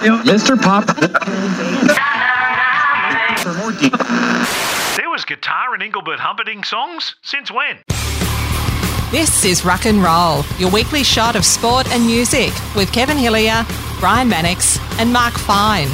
[0.00, 0.60] Mr.
[0.60, 0.88] Pop.
[3.40, 4.96] For more details.
[4.96, 7.16] There was guitar in Engelbert Humperdinck songs?
[7.22, 7.78] Since when?
[9.10, 13.66] This is Rock and Roll, your weekly shot of sport and music with Kevin Hillier,
[13.98, 15.88] Brian Mannix, and Mark Fine.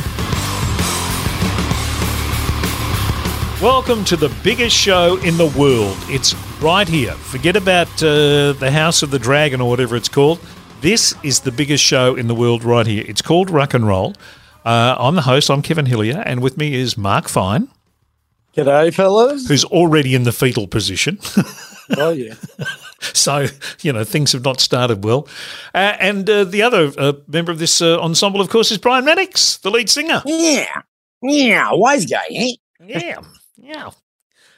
[3.60, 5.96] Welcome to the biggest show in the world.
[6.08, 7.12] It's right here.
[7.12, 10.38] Forget about uh, the House of the Dragon or whatever it's called.
[10.80, 13.04] This is the biggest show in the world right here.
[13.08, 14.14] It's called Rock and Roll.
[14.64, 15.50] Uh, I'm the host.
[15.50, 17.68] I'm Kevin Hillier, and with me is Mark Fine,
[18.56, 19.48] G'day, fellas.
[19.48, 21.18] who's already in the fetal position.
[21.98, 22.34] Oh, yeah.
[23.00, 23.46] so
[23.80, 25.28] you know things have not started well.
[25.72, 29.04] Uh, and uh, the other uh, member of this uh, ensemble, of course, is Brian
[29.04, 30.20] Mannix, the lead singer.
[30.26, 30.82] Yeah.
[31.22, 31.68] Yeah.
[31.74, 32.52] Wise guy, eh?
[32.84, 33.20] Yeah,
[33.56, 33.90] yeah.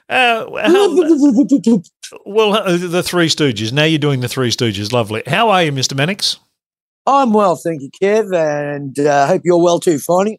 [0.08, 0.46] Uh,
[2.24, 3.72] well, uh, the Three Stooges.
[3.72, 4.92] Now you're doing the Three Stooges.
[4.92, 5.22] Lovely.
[5.26, 5.96] How are you, Mr.
[5.96, 6.38] Mannix?
[7.06, 10.38] I'm well, thank you, Kev, and uh, hope you're well too, Finey.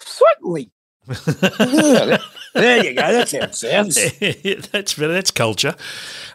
[0.00, 0.70] Certainly.
[1.08, 2.18] Yeah,
[2.54, 3.00] there you go.
[3.12, 3.96] That's how it sounds.
[4.70, 5.74] that's that's culture.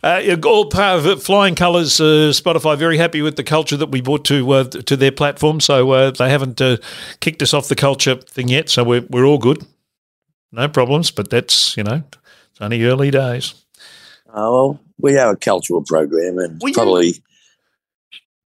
[0.03, 3.91] Uh, yeah, all part of Flying Colours, uh, Spotify, very happy with the culture that
[3.91, 5.59] we brought to uh, to their platform.
[5.59, 6.77] So uh, they haven't uh,
[7.19, 8.69] kicked us off the culture thing yet.
[8.69, 9.65] So we're we're all good,
[10.51, 11.11] no problems.
[11.11, 12.03] But that's you know,
[12.51, 13.64] it's only early days.
[14.35, 17.13] Oh, well, we have a cultural program and Well, you- probably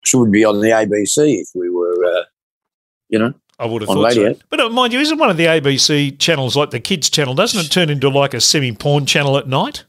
[0.04, 2.24] should be on the ABC if we were, uh,
[3.08, 3.34] you know.
[3.58, 4.34] I would have On thought radio.
[4.34, 4.40] so.
[4.50, 7.34] But uh, mind you, isn't one of the ABC channels like the kids channel?
[7.34, 9.84] Doesn't it turn into like a semi porn channel at night?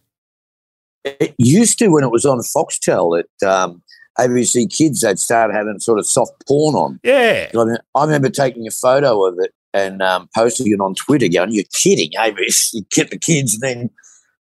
[1.05, 3.83] It used to when it was on Foxtel at um,
[4.17, 7.00] ABC Kids, they'd start having sort of soft porn on.
[7.03, 7.50] Yeah.
[7.55, 11.27] I, mean, I remember taking a photo of it and um, posting it on Twitter,
[11.30, 12.73] going, "You're kidding, ABC?
[12.73, 13.89] You get the kids, and then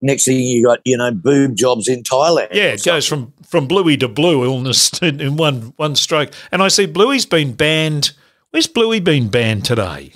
[0.04, 3.66] next thing you got, you know, boob jobs in Thailand." Yeah, it goes from, from
[3.66, 6.30] bluey to blue illness in, in one one stroke.
[6.52, 8.12] And I see Bluey's been banned.
[8.50, 10.12] Where's Bluey been banned today?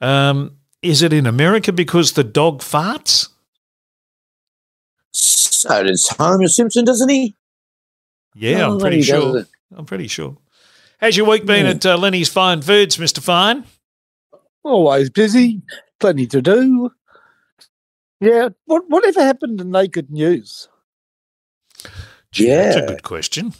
[0.00, 3.28] Um, is it in America because the dog farts?
[5.12, 7.34] So does Homer Simpson, doesn't he?
[8.34, 9.38] Yeah, I'm Oh, pretty sure.
[9.38, 9.46] it.
[9.76, 10.36] I'm pretty sure.
[11.00, 11.72] How's your week been Yeah.
[11.72, 13.64] at uh, Lenny's Fine Foods, Mister Fine?
[14.64, 15.62] Always busy,
[16.00, 16.90] plenty to do.
[18.24, 18.48] Yeah.
[18.66, 20.68] What whatever happened to naked news?
[22.32, 23.54] Gee, that's a good question.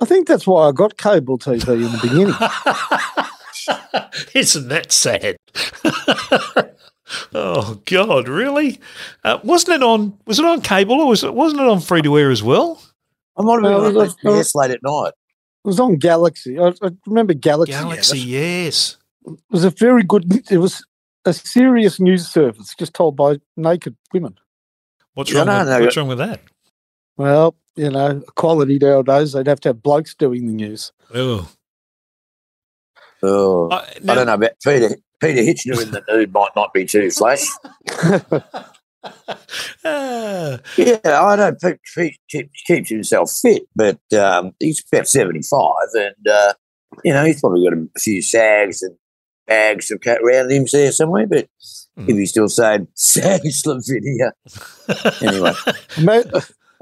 [0.00, 2.34] I think that's why I got cable TV in the beginning.
[4.34, 5.36] Isn't that sad?
[7.34, 8.80] oh God, really?
[9.22, 10.18] Uh, wasn't it on?
[10.26, 11.32] Was it on cable or was it?
[11.34, 12.82] Wasn't it on free to air as well?
[13.38, 15.12] I might have No, been it on was- it was- late at night.
[15.64, 16.58] It was on Galaxy.
[16.58, 17.72] I, I remember Galaxy.
[17.72, 18.98] Galaxy, yes.
[19.26, 20.30] It was a very good.
[20.50, 20.84] It was
[21.24, 24.36] a serious news service just told by naked women.
[25.14, 25.46] What's wrong?
[25.46, 26.40] no, with, no, what's wrong with that?
[27.16, 30.92] Well, you know, equality nowadays, they'd have to have blokes doing the news.
[31.14, 31.48] Oh,
[33.22, 34.96] Oh, I, I don't know about Peter.
[35.18, 37.46] Peter Hitchener in the nude might not be too flash.
[39.84, 45.70] Ah, Yeah, I know Pete, Pete keep- keeps himself fit, but um, he's about 75
[45.94, 46.52] and, uh,
[47.02, 48.94] you know, he's probably got a few sags and
[49.46, 51.48] bags of cat around him there somewhere, but
[51.96, 52.10] Hmm.
[52.10, 54.32] if he's still saying sags Lavinia.
[55.22, 55.52] Anyway,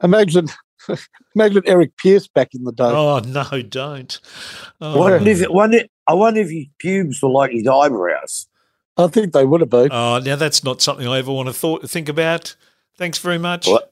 [0.03, 0.47] imagine,
[1.35, 2.85] imagine Eric Pearce back in the day.
[2.85, 4.19] oh no, don't.
[4.81, 8.49] Oh, wonder if, wonder, I wonder if his pubes were like his eyebrows.
[8.97, 9.89] I think they would have been.
[9.93, 12.57] oh, now that's not something I ever want to thought think about.
[12.97, 13.67] Thanks very much.
[13.69, 13.92] What?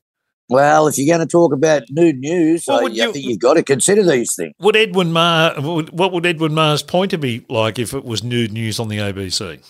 [0.50, 3.38] Well, if you're going to talk about nude news, I, would I you- think you've
[3.38, 4.52] got to consider these things.
[4.58, 5.54] Would Edwin Maher?
[5.60, 9.64] What would Edwin Maher's pointer be like if it was nude news on the ABC?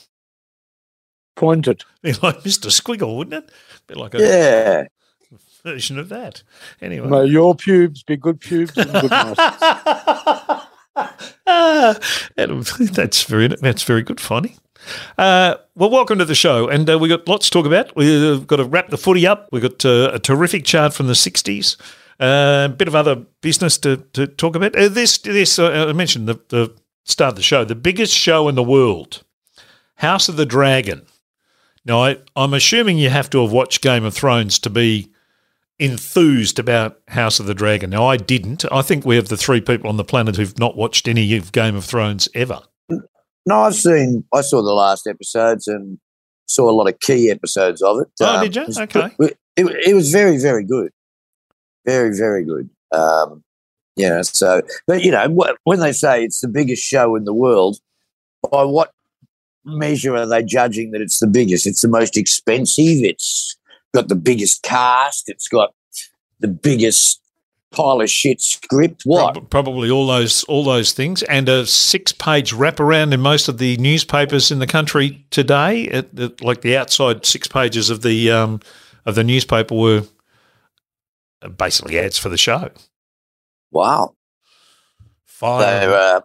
[1.37, 1.85] Pointed.
[2.03, 2.69] Be like Mr.
[2.71, 3.51] Squiggle, wouldn't it?
[3.87, 4.85] Be like a Yeah.
[5.63, 6.43] version of that.
[6.83, 7.09] Anyway.
[7.09, 9.37] May your pubes be good pubes and good nice.
[11.47, 11.99] Ah,
[12.37, 14.57] that's very that's very good, funny.
[15.19, 17.95] Uh, well, welcome to the show, and uh, we got lots to talk about.
[17.97, 19.49] We've got to wrap the footy up.
[19.53, 21.77] We've got uh, a terrific chart from the '60s,
[22.19, 24.77] uh, a bit of other business to, to talk about.
[24.77, 26.75] Uh, this this uh, I mentioned the, the
[27.05, 29.22] start of the show, the biggest show in the world,
[29.97, 31.07] House of the Dragon.
[31.84, 35.10] Now, I, I'm assuming you have to have watched Game of Thrones to be
[35.78, 37.91] enthused about House of the Dragon.
[37.91, 38.71] Now, I didn't.
[38.71, 41.53] I think we have the three people on the planet who've not watched any of
[41.53, 42.60] Game of Thrones ever.
[43.51, 45.99] No, I've seen, I saw the last episodes and
[46.47, 48.07] saw a lot of key episodes of it.
[48.21, 48.63] Oh, did you?
[48.63, 49.11] it was- Okay.
[49.19, 50.93] It, it, it was very, very good.
[51.85, 52.71] Very, very good.
[52.93, 53.43] Um,
[53.97, 55.27] yeah, so, but you know,
[55.65, 57.79] when they say it's the biggest show in the world,
[58.53, 58.93] by what
[59.65, 61.67] measure are they judging that it's the biggest?
[61.67, 63.03] It's the most expensive.
[63.03, 63.57] It's
[63.93, 65.29] got the biggest cast.
[65.29, 65.75] It's got
[66.39, 67.21] the biggest
[67.72, 69.03] pile of shit script.
[69.05, 69.49] What?
[69.51, 74.51] Probably all those all those things, and a six-page wraparound in most of the newspapers
[74.51, 75.83] in the country today.
[75.84, 78.61] It, it- like the outside six pages of the um,
[79.07, 80.03] of the newspaper were
[81.57, 82.71] basically ads for the show.
[83.71, 84.15] Wow.
[85.25, 85.61] Fine.
[85.63, 86.21] So, uh,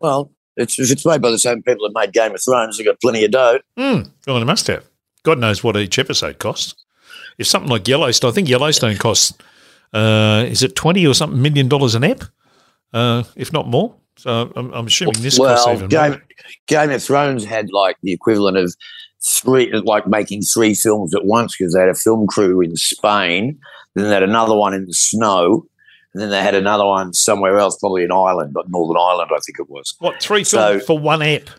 [0.00, 2.86] well, it's, if it's made by the same people that made Game of Thrones, they've
[2.86, 3.60] got plenty of dough.
[3.78, 4.84] Mm, well, they must have.
[5.22, 6.74] God knows what each episode costs.
[7.38, 9.34] If something like Yellowstone, I think Yellowstone costs,
[9.96, 12.22] uh, is it 20 or something million dollars an app,
[12.92, 13.94] Uh, if not more.
[14.18, 16.22] So I'm, I'm assuming this costs well, even Game, more.
[16.68, 18.74] Game of Thrones had like the equivalent of
[19.22, 23.58] three, like making three films at once because they had a film crew in Spain,
[23.94, 25.66] then they had another one in the snow,
[26.14, 29.38] and then they had another one somewhere else, probably in Ireland, but Northern Ireland, I
[29.44, 29.94] think it was.
[29.98, 31.50] What, three So- films for one app?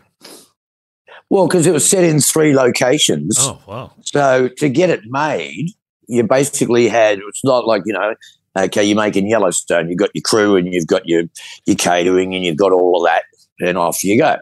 [1.30, 3.36] Well, because it was set in three locations.
[3.38, 3.92] Oh, wow.
[4.00, 5.68] So to get it made,
[6.08, 8.14] you basically had it's not like, you know,
[8.56, 11.24] okay, you're making Yellowstone, you've got your crew and you've got your
[11.66, 13.22] your catering and you've got all of that,
[13.60, 14.36] and off you go.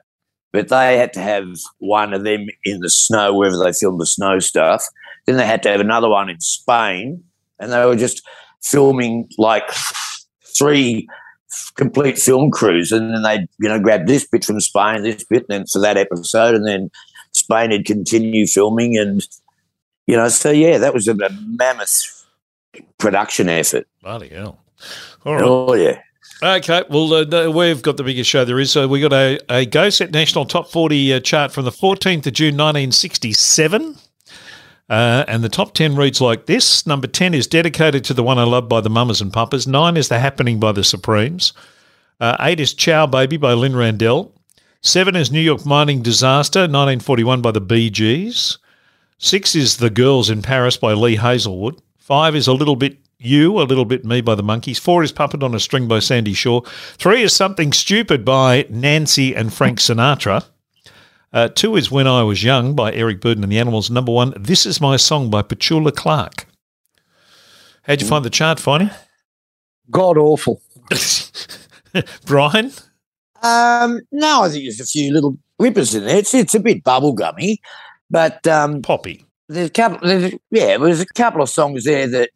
[0.53, 1.47] But they had to have
[1.79, 4.85] one of them in the snow, wherever they filmed the snow stuff.
[5.27, 7.25] Then they had to have another one in Spain,
[7.59, 8.27] and they were just
[8.63, 9.69] filming like
[10.57, 11.09] three
[11.75, 15.47] complete film crews, and then they'd you know, grab this bit from Spain, this bit,
[15.49, 16.91] and then for that episode, and then
[17.33, 19.27] Spain had continued filming, and
[20.07, 22.27] you know, so yeah, that was a, a mammoth
[22.99, 23.87] production effort.
[24.03, 24.59] Bloody hell.
[25.25, 25.45] All right.
[25.45, 26.01] Oh yeah,
[26.43, 28.71] Okay, well, uh, we've got the biggest show there is.
[28.71, 32.27] So we got a, a Go Set National Top 40 uh, chart from the 14th
[32.27, 33.97] of June 1967.
[34.89, 36.87] Uh, and the top 10 reads like this.
[36.87, 39.67] Number 10 is Dedicated to the One I Love by the Mamas and Papas.
[39.67, 41.55] 9 is The Happening by the Supremes.
[42.21, 44.31] Uh, 8 is Ciao Baby by Lynne Randell.
[44.83, 48.59] 7 is New York Mining Disaster, 1941 by the Bee Gees.
[49.19, 51.81] 6 is The Girls in Paris by Lee Hazlewood.
[51.99, 54.79] 5 is A Little Bit You, A Little Bit Me by the Monkees.
[54.79, 56.61] 4 is Puppet on a String by Sandie Shaw.
[56.99, 60.45] 3 is Something Stupid by Nancy and Frank Sinatra.
[61.33, 63.91] Uh, 2 is When I Was Young by Eric Burdon and the Animals.
[63.91, 66.47] Number 1, This Is My Song by Petula Clark.
[67.85, 68.95] How'd you find the chart, Finey?
[69.91, 70.61] God awful.
[72.27, 72.73] Brian?
[73.43, 76.19] um, no, I think there's a few little whippers in there.
[76.19, 77.59] It's it's a bit bubblegummy,
[78.11, 79.25] but um, Poppy.
[79.49, 80.07] there's a couple.
[80.07, 82.31] There's, yeah, there's a couple of songs there that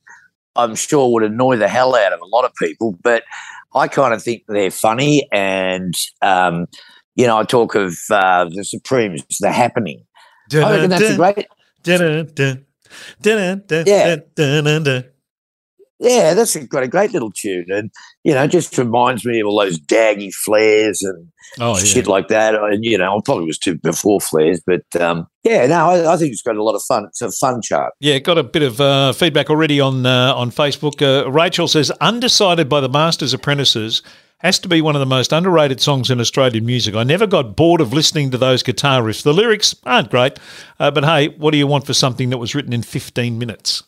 [0.57, 3.25] I'm sure would annoy the hell out of a lot of people, but
[3.75, 5.29] I kind of think they're funny.
[5.33, 6.67] And um,
[7.15, 10.05] you know, I talk of uh, the Supremes, the happening.
[10.65, 11.47] I reckon that's a great.
[13.87, 14.17] Yeah.
[16.01, 17.91] Yeah, that's a, got a great little tune, and
[18.25, 21.83] you know, just reminds me of all those daggy flares and Oh, yeah.
[21.83, 22.55] shit like that.
[22.55, 26.17] And you know, I probably was too before flares, but um, yeah, no, I, I
[26.17, 27.05] think it's got a lot of fun.
[27.07, 27.93] It's a fun chart.
[28.01, 31.03] Yeah, got a bit of uh, feedback already on uh, on Facebook.
[31.03, 34.01] Uh, Rachel says, "Undecided by the Masters Apprentices
[34.39, 36.95] has to be one of the most underrated songs in Australian music.
[36.95, 39.23] I never got bored of listening to those guitar riffs.
[39.23, 40.39] The lyrics aren't great,
[40.79, 43.83] uh, but hey, what do you want for something that was written in 15 minutes?"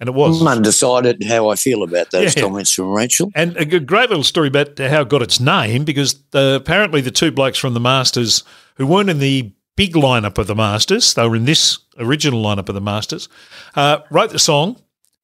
[0.00, 0.40] And it was.
[0.40, 2.42] I'm undecided how I feel about those Yeah.
[2.42, 3.32] comments from Rachel.
[3.34, 7.10] And a great little story about how it got its name because uh, apparently the
[7.10, 8.44] two blokes from the Masters
[8.76, 12.68] who weren't in the big lineup of the Masters, they were in this original lineup
[12.68, 13.28] of the Masters,
[13.74, 14.76] uh, wrote the song.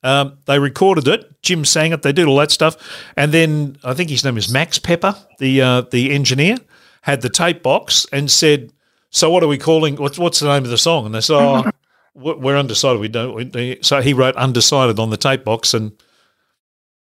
[0.03, 1.41] Um, they recorded it.
[1.43, 2.03] Jim sang it.
[2.03, 2.77] They did all that stuff,
[3.17, 6.57] and then I think his name is Max Pepper, the uh, the engineer,
[7.03, 8.71] had the tape box and said,
[9.11, 9.97] "So what are we calling?
[9.97, 11.65] What's what's the name of the song?" And they said, "Oh,
[12.15, 13.01] we're we're undecided.
[13.01, 15.93] We don't." We, so he wrote "undecided" on the tape box, and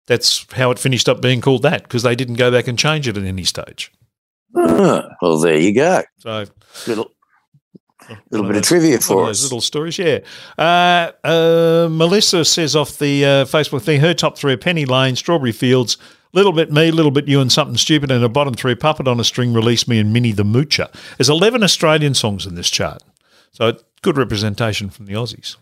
[0.08, 3.08] that's how it finished up being called that because they didn't go back and change
[3.08, 3.92] it at any stage.
[4.56, 6.02] Ah, well, there you go.
[6.20, 6.46] So
[6.88, 7.12] Little,
[8.32, 9.44] little bit of trivia for those us.
[9.44, 10.20] little stories, yeah.
[10.58, 15.16] Uh, uh, Melissa says off the uh, Facebook thing, her top three are Penny Lane,
[15.18, 15.98] Strawberry Fields,
[16.34, 19.20] Little Bit Me, Little Bit You, and Something Stupid, and her bottom three, Puppet on
[19.20, 20.90] a String, Release Me, and Minnie the Moocher.
[21.18, 23.04] There's 11 Australian songs in this chart.
[23.52, 25.58] So good representation from the Aussies.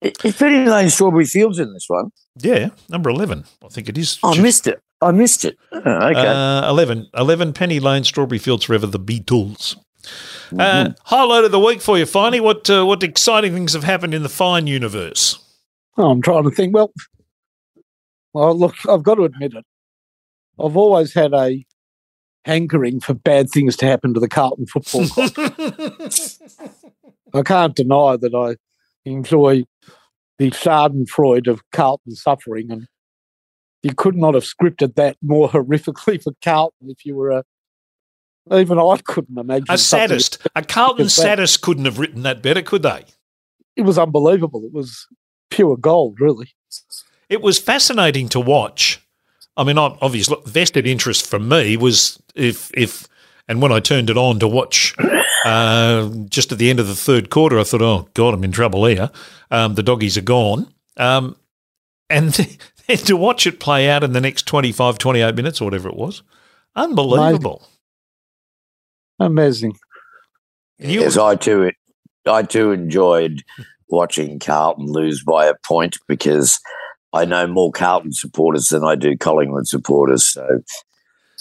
[0.00, 2.10] Is Penny Lane Strawberry Fields in this one?
[2.38, 3.44] Yeah, number 11.
[3.62, 4.18] I think it is.
[4.24, 4.80] I missed it.
[5.02, 5.58] I missed it.
[5.72, 6.26] Oh, okay.
[6.26, 7.08] Uh, 11.
[7.14, 9.76] 11 Penny Lane, Strawberry Fields Forever, the Beatles.
[10.50, 10.58] Mm-hmm.
[10.58, 12.40] Uh, highlight of the week for you, Finey.
[12.40, 15.38] What uh, what exciting things have happened in the Fine universe?
[15.98, 16.74] Oh, I'm trying to think.
[16.74, 16.92] Well,
[18.32, 19.64] well, look, I've got to admit it.
[20.58, 21.64] I've always had a
[22.44, 26.10] hankering for bad things to happen to the Carlton Football Club.
[27.34, 28.56] I can't deny that I
[29.08, 29.64] enjoy
[30.38, 32.86] the Schadenfreude of Carlton suffering, and
[33.82, 37.44] you could not have scripted that more horrifically for Carlton if you were a.
[38.52, 40.44] Even I couldn't imagine A sadist.
[40.56, 43.04] A Carlton sadist couldn't have written that better, could they?
[43.76, 44.64] It was unbelievable.
[44.64, 45.06] It was
[45.48, 46.48] pure gold, really.
[47.28, 49.00] It was fascinating to watch
[49.56, 53.06] I mean, obviously, vested interest for me was if if,
[53.48, 54.94] and when I turned it on to watch,
[55.44, 58.52] uh, just at the end of the third quarter, I thought, oh god, I'm in
[58.52, 59.10] trouble here.
[59.50, 61.36] Um, the doggies are gone, um,
[62.08, 62.30] and
[62.86, 65.96] then to watch it play out in the next 25, 28 minutes or whatever it
[65.96, 66.22] was,
[66.76, 67.66] unbelievable.
[69.18, 69.76] Amazing.
[70.78, 71.70] You- yes, I too,
[72.26, 73.42] I too enjoyed
[73.88, 76.58] watching Carlton lose by a point because
[77.12, 80.24] I know more Carlton supporters than I do Collingwood supporters.
[80.24, 80.62] So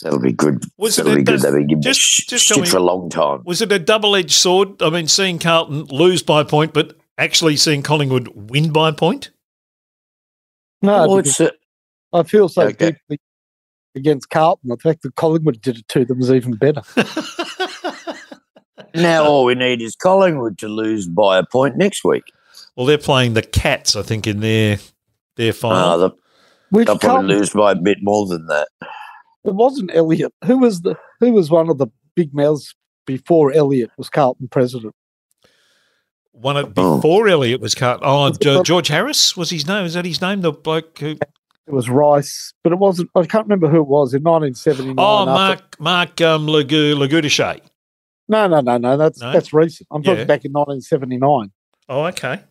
[0.01, 0.63] that'll be good.
[0.77, 1.39] Was it that'll be a- good.
[1.41, 1.81] That'll be good.
[1.81, 3.41] just- Sh- just tell shit me- for a long time.
[3.46, 4.81] Was it a double edged sword?
[4.81, 8.93] I mean, seeing Carlton lose by a point, but actually seeing Collingwood win by a
[8.93, 9.31] point?
[10.81, 11.50] No, Well, it's, uh,
[12.13, 12.91] I feel so Okay.
[12.91, 13.20] deeply
[13.96, 14.70] against Carlton.
[14.70, 16.81] The fact that Collingwood did it to them is even better.
[18.96, 22.24] now all we need is Collingwood to lose by a point next week.
[22.75, 24.79] Well, they're playing the Cats, I think, in their
[25.36, 25.98] their Uh, final.
[26.00, 26.17] they'll,
[26.70, 28.67] Which they'll Carlton, probably lose by a bit more than that.
[29.43, 30.33] It wasn't Elliot.
[30.45, 34.93] Who was the who was one of the big mouths before Elliot was Carlton president?
[36.33, 36.95] One of, Oh.
[36.98, 38.00] before Elliot was cut.
[38.03, 39.86] Oh, Was it Jo- George Harris was his name.
[39.86, 40.41] Is that his name?
[40.41, 41.12] The bloke who?
[41.67, 43.10] It was Rice, but it wasn't.
[43.15, 44.95] I can't remember who it was in 1979.
[44.98, 47.62] Oh, after- Mark Mark um, Lagu- LoGiudice.
[48.27, 48.95] No, no, no, no.
[48.98, 49.33] That's No?
[49.33, 49.88] that's recent.
[49.91, 50.25] I'm talking Yeah.
[50.25, 51.51] back in 1979.
[51.89, 52.41] Oh, okay.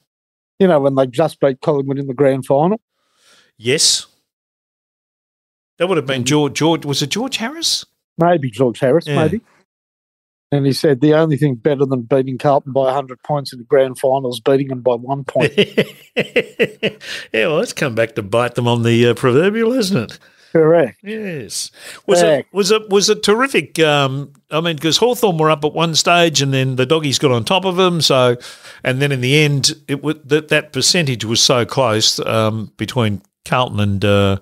[0.59, 2.81] You know when they just beat Collingwood in the grand final.
[3.57, 4.07] Yes,
[5.81, 6.53] that would have been George.
[6.53, 7.87] George was it George Harris?
[8.19, 9.17] Maybe George Harris, Yeah.
[9.17, 9.41] maybe.
[10.53, 13.65] And he said the only thing better than beating Carlton by 100 points in the
[13.65, 15.53] grand final is beating them by one point.
[16.17, 16.91] yeah,
[17.33, 20.19] well, let's come back to bite them on the uh, proverbial, isn't it?
[20.53, 20.99] Correct.
[21.03, 21.71] Yes.
[22.07, 22.49] Was Correct.
[22.53, 23.79] it was it was it terrific?
[23.79, 27.31] Um, I mean, because Hawthorn were up at one stage, and then the doggies got
[27.31, 28.01] on top of them.
[28.01, 28.37] So,
[28.83, 33.23] and then in the end, it was that that percentage was so close um, between
[33.45, 34.39] Carlton and uh,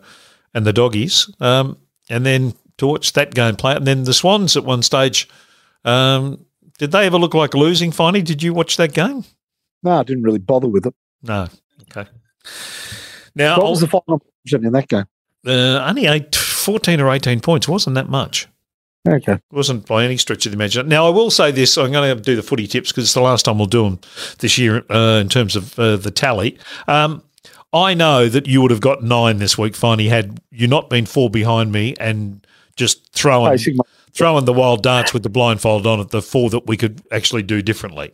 [0.58, 1.30] and the doggies.
[1.40, 1.78] Um,
[2.10, 3.78] and then to watch that game play, out.
[3.78, 5.28] and then the Swans at one stage.
[5.84, 6.44] Um,
[6.78, 7.90] did they ever look like losing?
[7.92, 9.24] Finally, did you watch that game?
[9.82, 10.94] No, I didn't really bother with it.
[11.22, 11.48] No.
[11.90, 12.08] Okay.
[13.34, 15.04] Now, What was the final position in that game?
[15.46, 17.68] uh, only eight, 14 or 18 points.
[17.68, 18.46] wasn't that much.
[19.08, 19.38] Okay.
[19.52, 20.88] wasn't by any stretch of the imagination.
[20.88, 23.20] Now, I will say this: I'm going to do the footy tips because it's the
[23.22, 24.00] last time we'll do them
[24.40, 26.58] this year uh, in terms of uh, the tally.
[26.88, 27.22] Um,
[27.72, 29.76] I know that you would have got nine this week.
[29.76, 32.46] Finally, had you not been four behind me and
[32.76, 36.48] just throwing Facing my, throwing the wild darts with the blindfold on at the four
[36.50, 38.12] that we could actually do differently.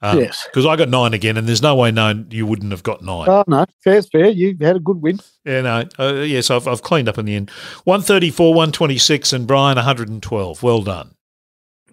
[0.00, 0.46] Um, Yes.
[0.50, 3.28] because I got nine again, and there's no way known you wouldn't have got nine.
[3.28, 3.64] oh, no.
[3.82, 4.28] Fair's fair.
[4.28, 5.18] You had a good win.
[5.44, 5.84] Yeah, no.
[5.98, 7.50] Uh, yes, I've, I've cleaned up in the end.
[7.84, 10.62] 134, 126, and Brian 112.
[10.62, 11.14] Well done.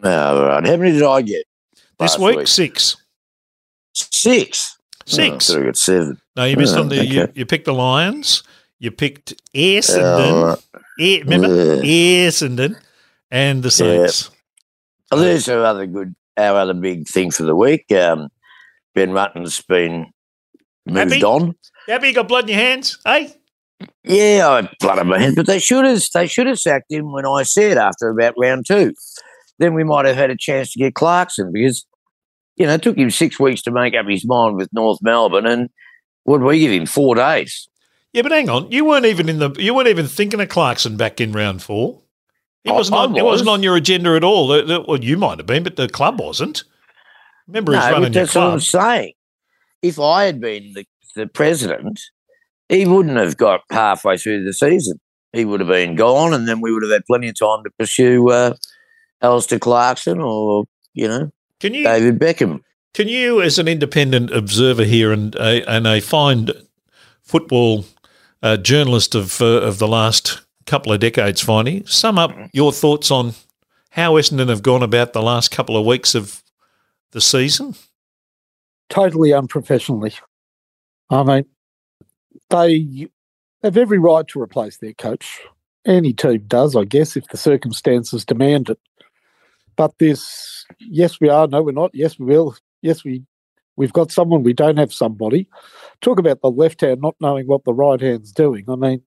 [0.03, 0.65] All right.
[0.65, 1.45] How many did I get?
[1.99, 2.97] This last week, six.
[3.93, 4.77] Six.
[5.05, 5.49] Six.
[5.49, 6.20] Oh, I got seven.
[6.35, 7.05] No, you missed Oh, on the.
[7.05, 7.31] You, okay.
[7.35, 8.43] you picked the Lions.
[8.79, 10.49] You picked Essendon.
[10.49, 10.83] Right.
[10.99, 11.47] Eh, remember?
[11.83, 12.75] Essendon
[13.29, 14.31] and the Saints.
[15.11, 17.91] Well, there's our other good, our other big thing for the week.
[17.91, 18.29] Um,
[18.95, 20.11] ben Rutten's been
[20.85, 21.23] moved Happy?
[21.23, 21.55] on.
[21.87, 23.33] Happy you got blood in your hands, hey?
[24.03, 27.11] Yeah, I blood on my hands, but they should have they should have sacked him
[27.11, 28.93] when I said after about round two.
[29.59, 31.85] Then we might have had a chance to get Clarkson because
[32.57, 35.45] you know it took him six weeks to make up his mind with North Melbourne,
[35.47, 35.69] and
[36.23, 36.85] what did we give him?
[36.85, 37.67] Four days.
[38.13, 38.71] Yeah, but hang on.
[38.71, 39.51] You weren't even in the.
[39.57, 42.01] You weren't even thinking of Clarkson back in round four.
[42.63, 42.97] He I- wasn't.
[42.97, 44.47] I on, It wasn't on your agenda at all.
[44.47, 46.63] The- the- well, you might have been, but the club wasn't.
[47.47, 49.13] Remember, he's no, running your that's what I'm saying.
[49.81, 50.85] If I had been the,
[51.15, 51.99] the president,
[52.69, 54.99] he wouldn't have got halfway through the season.
[55.33, 57.71] He would have been gone, and then we would have had plenty of time to
[57.79, 58.53] pursue uh,
[59.21, 62.59] Alastair Clarkson or you know Can you David Beckham.
[62.93, 66.49] Can you, as an independent observer here and a, and a fine
[67.21, 67.85] football
[68.43, 73.09] uh, journalist of uh, of the last couple of decades, Finey, sum up your thoughts
[73.09, 73.33] on
[73.91, 76.43] how Essendon have gone about the last couple of weeks of
[77.11, 77.75] the season?
[78.89, 80.13] Totally unprofessionally.
[81.09, 81.45] I mean,
[82.49, 83.07] they
[83.63, 85.39] have every right to replace their coach.
[85.85, 88.79] Any team does, I guess, if the circumstances demand it.
[89.75, 91.47] But this, yes, we are.
[91.47, 91.91] No, we're not.
[91.93, 92.55] Yes, we will.
[92.81, 93.23] Yes, we
[93.75, 94.43] we've got someone.
[94.43, 95.47] We don't have somebody.
[96.01, 98.65] Talk about the left hand not knowing what the right hand's doing.
[98.69, 99.01] I mean,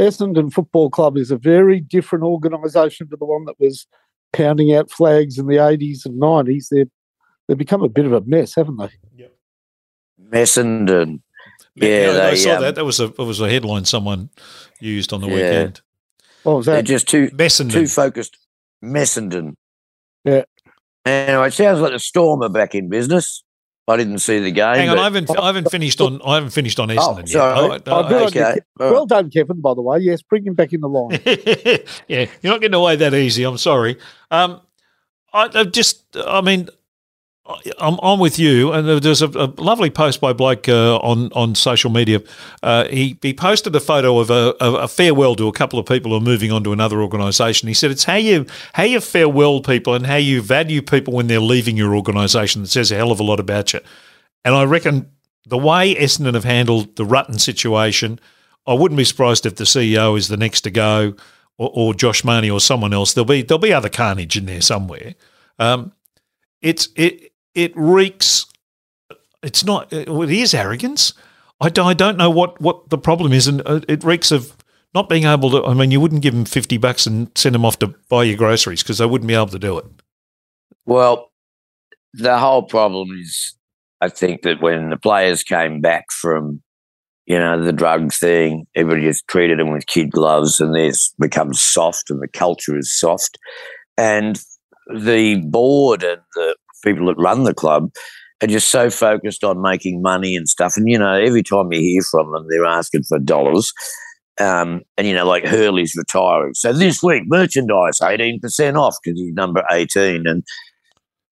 [0.00, 3.86] Essendon Football Club is a very different organisation to the one that was
[4.32, 6.68] pounding out flags in the eighties and nineties.
[6.70, 6.86] They're
[7.48, 9.28] they've become a bit of a mess, haven't they?
[10.30, 11.20] Messendon.
[11.74, 12.74] Yeah, I they, saw um, that.
[12.76, 14.30] That was a that was a headline someone
[14.80, 15.34] used on the Yeah.
[15.34, 15.80] weekend.
[16.42, 16.72] What was that?
[16.72, 16.88] They're that?
[16.88, 17.94] just too too Messendon.
[17.94, 18.38] focused.
[18.82, 19.54] Messendon.
[20.24, 20.44] Yeah.
[21.04, 23.42] Anyway, it sounds like the Storm are back in business.
[23.88, 24.76] I didn't see the game.
[24.76, 27.28] Hang on, but- I haven't I haven't finished on I haven't finished on Essendon yet.
[27.30, 27.58] sorry.
[27.58, 28.38] Oh, Oh, good okay.
[28.38, 28.44] you.
[28.44, 28.92] all right.
[28.92, 29.98] Well done, Kevin, by the way.
[29.98, 31.18] Yes, bring him back in the line.
[32.08, 33.42] yeah, you're not getting away that easy.
[33.42, 33.98] I'm sorry.
[34.30, 34.60] Um,
[35.32, 36.72] I, I just, I mean, I-
[37.78, 38.72] I'm, I'm with you.
[38.72, 42.22] And there's a, a lovely post by Blake uh, on on social media.
[42.62, 46.10] Uh, he he posted a photo of a, a farewell to a couple of people
[46.10, 47.68] who are moving on to another organisation.
[47.68, 51.26] He said it's how you how you farewell people and how you value people when
[51.26, 53.80] they're leaving your organisation that says a hell of a lot about you.
[54.44, 55.10] And I reckon
[55.46, 58.20] the way Essendon have handled the Rutten situation,
[58.66, 61.14] I wouldn't be surprised if the CEO is the next to go,
[61.58, 63.12] or, or Josh Mahoney or someone else.
[63.12, 65.14] There'll be there'll be other carnage in there somewhere.
[65.58, 65.92] Um,
[66.60, 68.46] it's it it reeks.
[69.42, 69.92] It's not.
[69.92, 71.14] It is arrogance.
[71.60, 74.56] I don't know what, what the problem is, and uh, it reeks of
[74.94, 75.64] not being able to.
[75.64, 78.36] I mean, you wouldn't give them fifty bucks and send them off to buy your
[78.36, 79.84] groceries because they wouldn't be able to do it.
[80.86, 81.30] Well,
[82.14, 83.54] the whole problem is,
[84.00, 86.62] I think that when the players came back from,
[87.26, 91.60] you know, the drug thing, everybody just treated them with kid gloves, and this becomes
[91.60, 93.38] soft, and the culture is soft,
[93.96, 94.42] and
[94.92, 97.90] the board and the people that run the club
[98.42, 100.76] are just so focused on making money and stuff.
[100.76, 103.72] And you know, every time you hear from them, they're asking for dollars.
[104.40, 106.54] Um, and you know, like Hurley's retiring.
[106.54, 110.42] So this week, merchandise eighteen percent off because he's number eighteen, and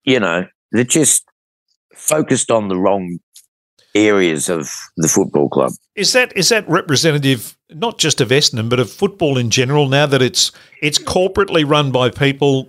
[0.04, 1.25] you know, they're just
[1.95, 3.19] focused on the wrong
[3.95, 5.73] areas of the football club.
[5.97, 9.88] Is that is that representative not just of Essendon but of football in general?
[9.88, 10.52] Now that it's
[10.83, 12.69] it's corporately run by people,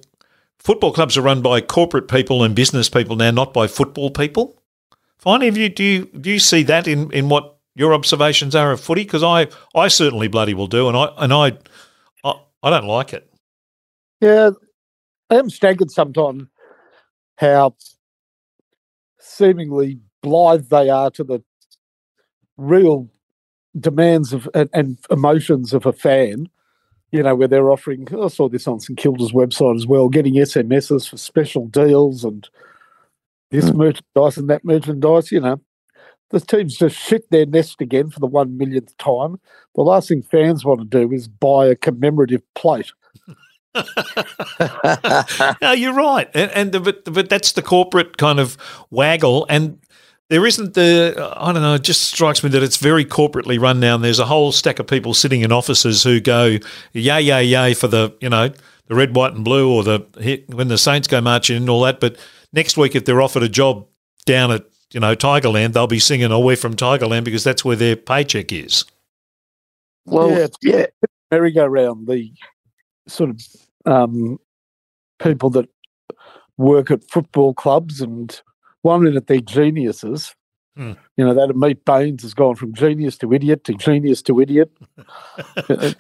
[0.64, 4.62] football clubs are run by corporate people and business people now, not by football people.
[5.26, 8.82] Have you do you do you see that in, in what your observations are of
[8.82, 9.04] footy?
[9.04, 11.58] Because I I certainly bloody will do, and I and I
[12.24, 13.32] I, I don't like it.
[14.20, 14.52] Yeah,
[15.30, 16.48] I am staggered sometimes
[17.38, 17.76] how
[19.20, 21.44] seemingly blithe they are to the
[22.58, 23.10] real
[23.80, 26.48] demands of and, and emotions of a fan.
[27.12, 30.08] You know, where they're offering, oh, I saw this on St Kilda's website as well,
[30.08, 32.48] getting SMSs for special deals and
[33.50, 33.78] this hmm.
[33.78, 35.32] merchandise and that merchandise.
[35.32, 35.62] You know,
[36.30, 39.40] the teams just shit their nest again for the one millionth time.
[39.76, 42.92] The last thing fans want to do is buy a commemorative plate.
[45.62, 48.58] no, you're right, and, and but but that's the corporate kind of
[48.90, 49.80] waggle, and
[50.32, 51.74] there isn't the I don't know.
[51.74, 54.80] It just strikes me that it's very corporately run now, and there's a whole stack
[54.80, 56.58] of people sitting in offices who go
[56.94, 58.50] yay yay yay for the you know
[58.88, 62.00] the red, white, and blue, or the when the Saints go marching and all that.
[62.00, 62.18] But
[62.54, 63.86] next week, if they're offered a job
[64.26, 64.64] down at
[64.94, 68.86] you know Tigerland, they'll be singing "Away from Tigerland" because that's where their paycheck is.
[70.06, 70.86] Well, Yeah, yeah,
[71.30, 72.32] merry-go-round, the
[73.06, 73.42] sort of
[73.86, 74.40] um,
[75.22, 75.68] people that
[76.58, 78.42] work at football clubs and
[78.82, 80.36] one minute they're geniuses.
[80.76, 80.94] Hmm.
[81.18, 84.72] You know, that Meat Baines has gone from genius to idiot to genius to idiot.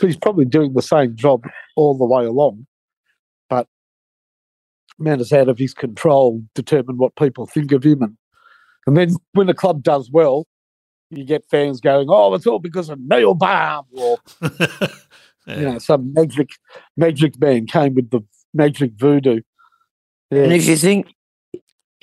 [0.00, 1.44] He's probably doing the same job
[1.76, 2.66] all the way along,
[3.50, 3.68] but
[4.98, 8.02] man is out of his control, determine what people think of him.
[8.02, 8.16] And,
[8.86, 10.46] and then when the club does well,
[11.10, 14.18] you get fans going, oh, it's all because of Neil Balme or
[15.46, 16.50] you know, some magic
[16.96, 18.20] magic man came with the
[18.52, 19.40] magic voodoo.
[20.30, 21.14] And if you think,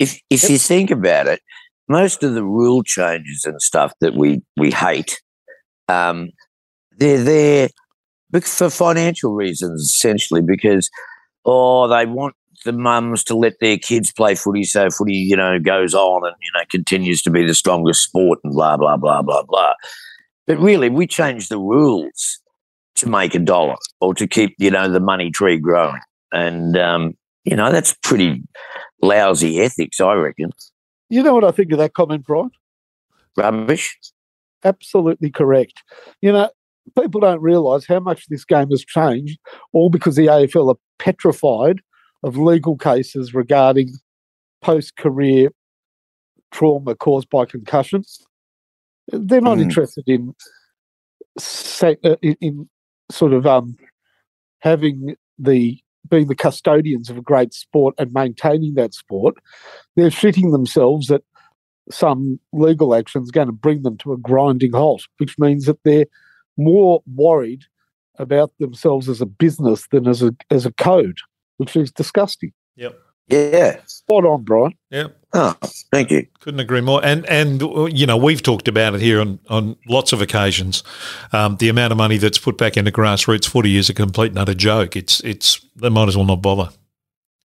[0.02, 1.40] if if you think about it,
[1.88, 5.20] most of the rule changes and stuff that we we hate,
[5.88, 6.30] um,
[6.98, 7.68] they're there
[8.40, 10.90] for financial reasons essentially because,
[11.44, 12.34] oh, they want
[12.64, 16.34] the mums to let their kids play footy so footy, you know, goes on and
[16.40, 19.74] you know continues to be the strongest sport and blah blah blah blah blah.
[20.46, 22.40] But really, we change the rules
[22.96, 26.00] to make a dollar or to keep you know the money tree growing,
[26.32, 28.42] and um, you know that's pretty
[29.02, 30.50] lousy ethics, I reckon.
[31.10, 32.50] you know what I think of that comment, Brian?
[33.36, 33.98] Rubbish.
[34.64, 35.82] Absolutely correct.
[36.20, 36.50] You know,
[36.98, 39.38] people don't realise how much this game has changed,
[39.72, 41.80] all because the AFL are petrified
[42.22, 43.90] of legal cases regarding
[44.62, 45.50] post-career
[46.52, 48.20] trauma caused by concussions.
[49.08, 49.62] They're not Mm.
[49.62, 50.34] interested in,
[51.82, 52.68] uh, in, in
[53.10, 53.76] sort of um,
[54.60, 59.36] having the being the custodians of a great sport and maintaining that sport.
[59.96, 61.22] They're shitting themselves that
[61.90, 65.82] some legal action is going to bring them to a grinding halt, which means that
[65.84, 66.06] they're
[66.56, 67.64] more worried
[68.18, 71.18] about themselves as a business than as a as a code,
[71.56, 72.52] which is disgusting.
[72.76, 72.98] Yep.
[73.28, 73.80] Yeah.
[73.86, 74.74] Spot on, Brian.
[74.90, 75.08] Yeah.
[75.34, 75.56] Oh,
[75.90, 76.26] thank you.
[76.40, 77.02] Couldn't agree more.
[77.02, 77.62] And and
[77.96, 80.82] you know we've talked about it here on, on lots of occasions.
[81.32, 84.38] Um, the amount of money that's put back into grassroots footy is a complete and
[84.38, 84.94] utter joke.
[84.94, 86.70] It's it's they might as well not bother.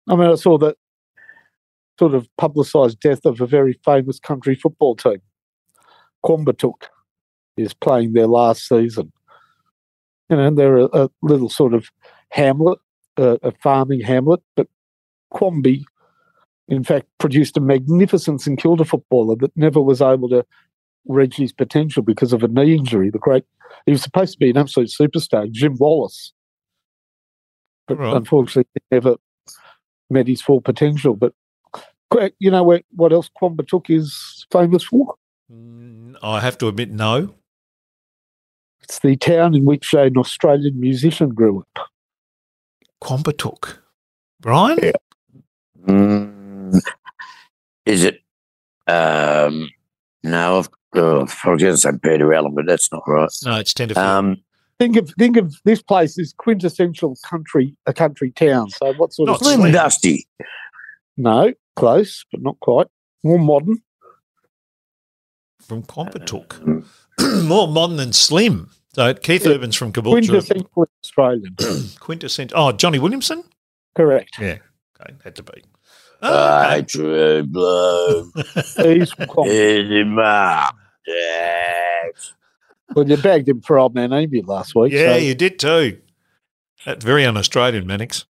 [0.06, 0.76] I mean, I saw that
[1.98, 5.20] sort of publicised death of a very famous country football team.
[6.24, 6.84] Quambatook
[7.56, 9.12] is playing their last season.
[10.28, 11.88] You know, they're a, a little sort of
[12.30, 12.78] hamlet,
[13.16, 14.68] uh, a farming hamlet, but
[15.32, 15.84] Quamby,
[16.68, 20.44] in fact, produced a magnificent St Kilda footballer that never was able to
[21.06, 23.10] reach his potential because of a knee injury.
[23.10, 23.44] The great,
[23.86, 26.32] he was supposed to be an absolute superstar, Jim Wallace,
[27.86, 28.16] but Right.
[28.16, 29.16] unfortunately, he never
[30.10, 31.14] met his full potential.
[31.16, 31.32] But
[32.10, 35.14] qu- you know where, what else Quambatook is famous for?
[35.50, 37.34] Mm, I have to admit, no.
[38.82, 41.88] It's the town in which an Australian musician grew up.
[43.02, 43.78] Quambatook.
[44.40, 44.78] Brian?
[44.82, 44.92] Yeah.
[45.86, 46.80] Mm,
[47.86, 48.20] is it?
[48.86, 49.70] Um,
[50.22, 53.28] no, I've, oh, I was going to say Peter Allen, but that's not right.
[53.44, 53.96] No, it's Tenterfield.
[53.96, 54.36] Um,
[54.78, 58.70] Think of think of this place as quintessential country a country town.
[58.70, 59.72] So what sort Not of Slim Slim.
[59.72, 60.28] Dusty.
[61.16, 62.86] no close, but not quite.
[63.24, 63.82] More modern.
[65.60, 66.62] from Quambatook.
[66.64, 66.86] Um,
[67.48, 68.70] More modern than Slim.
[68.94, 69.54] So Keith Yeah.
[69.54, 70.28] Urban's from Caboolture.
[70.28, 71.56] Quintessential Australian.
[71.98, 72.56] Quintessential.
[72.56, 73.42] Oh, Johnny Williamson?
[73.96, 74.30] Correct.
[74.38, 74.58] Yeah.
[75.00, 75.62] Okay, had to be.
[76.22, 76.86] Oh, I okay.
[76.86, 79.46] true blue He's from Quambatook.
[79.82, 80.74] in the mouth.
[81.06, 82.32] Yes.
[82.94, 84.92] Well, you bagged him for old man Emu last week.
[84.92, 85.98] Yeah, so you did too.
[86.84, 88.24] That's very un-Australian, Mannix.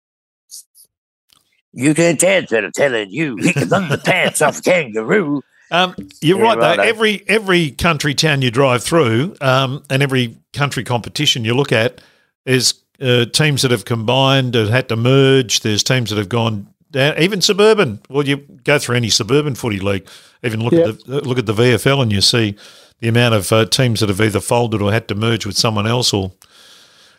[1.73, 3.35] You can't dance that I'm telling you.
[3.37, 5.41] He can run the pants off a kangaroo.
[5.69, 6.67] Um, you're Yeah, right though.
[6.69, 6.81] righto.
[6.83, 12.01] Every every country town you drive through, um, and every country competition you look at,
[12.45, 15.61] is uh, teams that have combined, that had to merge.
[15.61, 17.17] There's teams that have gone down.
[17.19, 18.01] Even suburban.
[18.09, 20.07] Well, you go through any suburban footy league.
[20.43, 20.87] Even look Yep.
[20.87, 22.55] at the look at the VFL, and you see
[22.99, 25.85] the amount of uh, teams that have either folded or had to merge with someone
[25.87, 26.31] else, or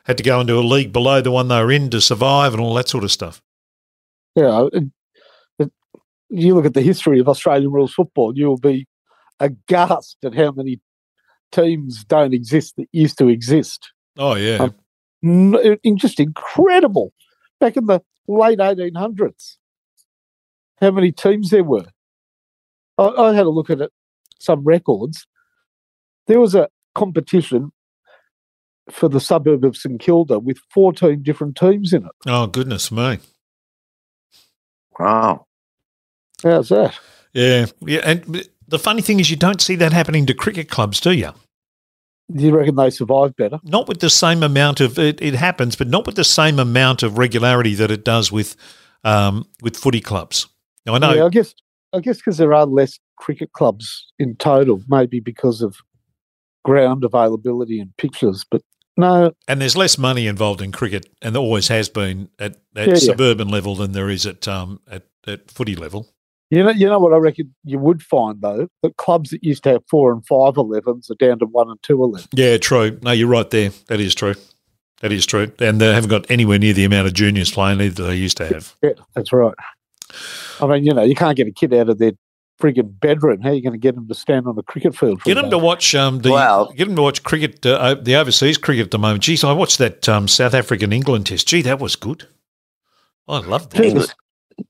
[0.05, 2.61] had to go into a league below the one they were in to survive, and
[2.63, 3.43] all that sort of stuff.
[4.35, 4.85] yeah, it,
[5.59, 5.71] it,
[6.31, 8.87] you look at the history of Australian rules football, you will be
[9.41, 10.81] aghast at how many
[11.53, 13.93] teams don't exist that used to exist.
[14.17, 14.78] Oh yeah, Um, N- it- it-
[15.97, 17.13] just incredible.
[17.61, 19.57] Back in the late 1800s,
[20.81, 21.87] how many teams there were.
[22.97, 23.93] I, I had a look at it,
[24.39, 25.27] some records.
[26.27, 27.73] There was a competition
[28.91, 32.13] for the suburb of St Kilda with 14 different teams in it.
[32.27, 33.19] oh goodness me.
[34.99, 35.47] Wow.
[36.43, 36.99] How's that?
[37.33, 40.69] Yeah, yeah, and uh, the funny thing is, you don't see that happening to cricket
[40.69, 41.33] clubs, do you?
[42.35, 43.59] Do you reckon they survive better?
[43.65, 47.03] Not with the same amount of it, it happens, but not with the same amount
[47.03, 48.55] of regularity that it does with
[49.05, 50.47] um, with footy clubs.
[50.85, 51.55] Now I know, Yeah, I guess
[51.95, 55.77] I guess because there are less cricket clubs in total, maybe because of
[56.65, 58.45] ground availability and pitches.
[58.51, 58.63] But
[58.97, 62.89] no, and there's less money involved in cricket, and there always has been at, at
[62.89, 62.95] Yeah, yeah.
[62.95, 66.09] suburban level than there is at um, at, at footy level.
[66.51, 69.63] You know, you know what I reckon you would find though that clubs that used
[69.65, 72.29] to have four and five 11s are down to one and two 11s.
[72.33, 72.99] Yeah, true.
[73.03, 73.71] No, you're right there.
[73.89, 74.35] That is true.
[75.01, 75.53] That is true.
[75.61, 78.47] And they haven't got anywhere near the amount of juniors playing either they used to
[78.47, 78.75] have.
[78.83, 79.55] Yeah, that's right.
[80.61, 82.13] I mean, you know, you can't get a kid out of their
[82.61, 83.41] frigging bedroom.
[83.41, 85.21] How are you going to get them to stand on the cricket field?
[85.21, 88.17] For Get them to watch um, the Well- get them to watch cricket, uh, the
[88.17, 89.23] overseas cricket at the moment.
[89.23, 91.47] Geez, I watched that um, South African England test.
[91.47, 92.27] Gee, that was good.
[93.29, 93.83] I loved that.
[93.83, 94.15] Gee, there's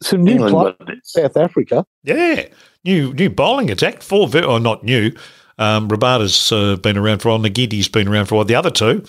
[0.02, 1.84] some new England, players in South Africa.
[2.04, 2.46] Yeah,
[2.84, 4.02] new new bowling attack.
[4.02, 5.12] Four, ve- or not new.
[5.58, 7.40] Um, Rabada's uh, been around for a while.
[7.42, 8.44] Ngidi's been around for a while.
[8.44, 9.04] The other two,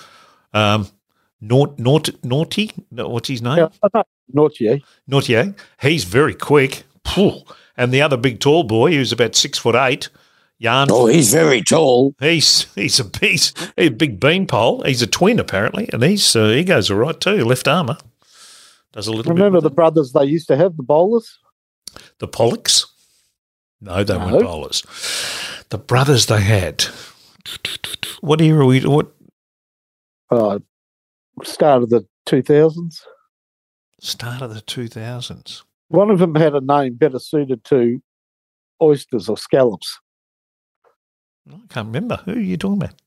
[0.54, 0.88] um,
[1.42, 3.58] Naut, Naut, Naughty, what's his name?
[3.60, 4.04] Yeah, I know,
[4.36, 4.82] Nortje.
[5.10, 5.56] Nortje.
[5.82, 6.84] He's very quick.
[7.06, 7.42] Phew.
[7.78, 10.10] And the other big tall boy, who's about six foot eight,
[10.60, 10.88] Jan.
[10.92, 12.14] oh, he's very tall.
[12.20, 14.84] He's he's a he's, he's a big beanpole.
[14.84, 17.46] He's a twin apparently, and he's uh, he goes all right too.
[17.46, 17.98] Left armour
[18.94, 21.40] does a little Remember the brothers they used to have, the bowlers?
[22.20, 22.86] the Pollocks?
[23.82, 24.26] No, they No.
[24.28, 24.84] weren't bowlers.
[25.70, 26.84] The brothers they had.
[28.22, 28.64] What era?
[28.64, 29.12] Are we what
[30.32, 30.60] Uh,
[31.44, 33.02] start of the 2000s.
[34.02, 35.64] start of the two thousands?
[35.88, 38.02] One of them had a name better suited to
[38.82, 39.98] oysters or scallops.
[41.52, 42.18] I can't remember.
[42.26, 43.02] Who are you talking about?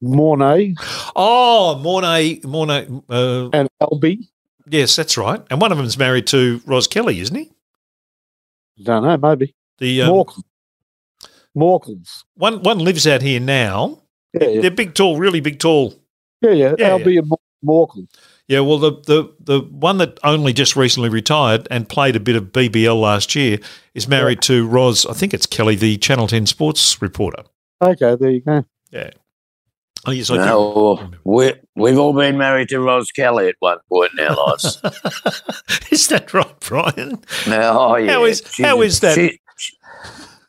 [0.00, 0.74] Mornay
[1.16, 2.40] Oh, Mornay.
[2.44, 2.86] Mornay.
[3.10, 4.28] Uh, and Albie.
[4.70, 5.42] Yes, that's right.
[5.50, 7.50] And one of them's married to Roz Kelly, isn't he?
[8.82, 9.54] Don't know, maybe.
[9.78, 10.42] The um, Morkel.
[11.56, 12.24] Morkels.
[12.34, 14.00] one one lives out here now.
[14.32, 15.94] Yeah, yeah, They're big, tall, really big, tall.
[16.42, 16.50] yeah.
[16.50, 16.74] yeah.
[16.78, 18.06] yeah, Albie and Mor- Morkel.
[18.46, 22.36] Yeah, well, the, the the one that only just recently retired and played a bit
[22.36, 23.58] of BBL last year
[23.94, 25.04] is married to Roz.
[25.04, 27.42] I think it's Kelly, the Channel Ten sports reporter.
[27.82, 28.64] Okay, there you go.
[28.90, 29.10] Yeah.
[30.06, 30.44] Oh, yes, I do.
[30.44, 34.80] No, we we've all been married to Roz Kelly at one point in our lives.
[35.90, 37.20] Is that right, Brian?
[37.48, 38.12] no, oh, yeah.
[38.12, 39.14] How is- She's how a- is that?
[39.14, 39.76] she- she-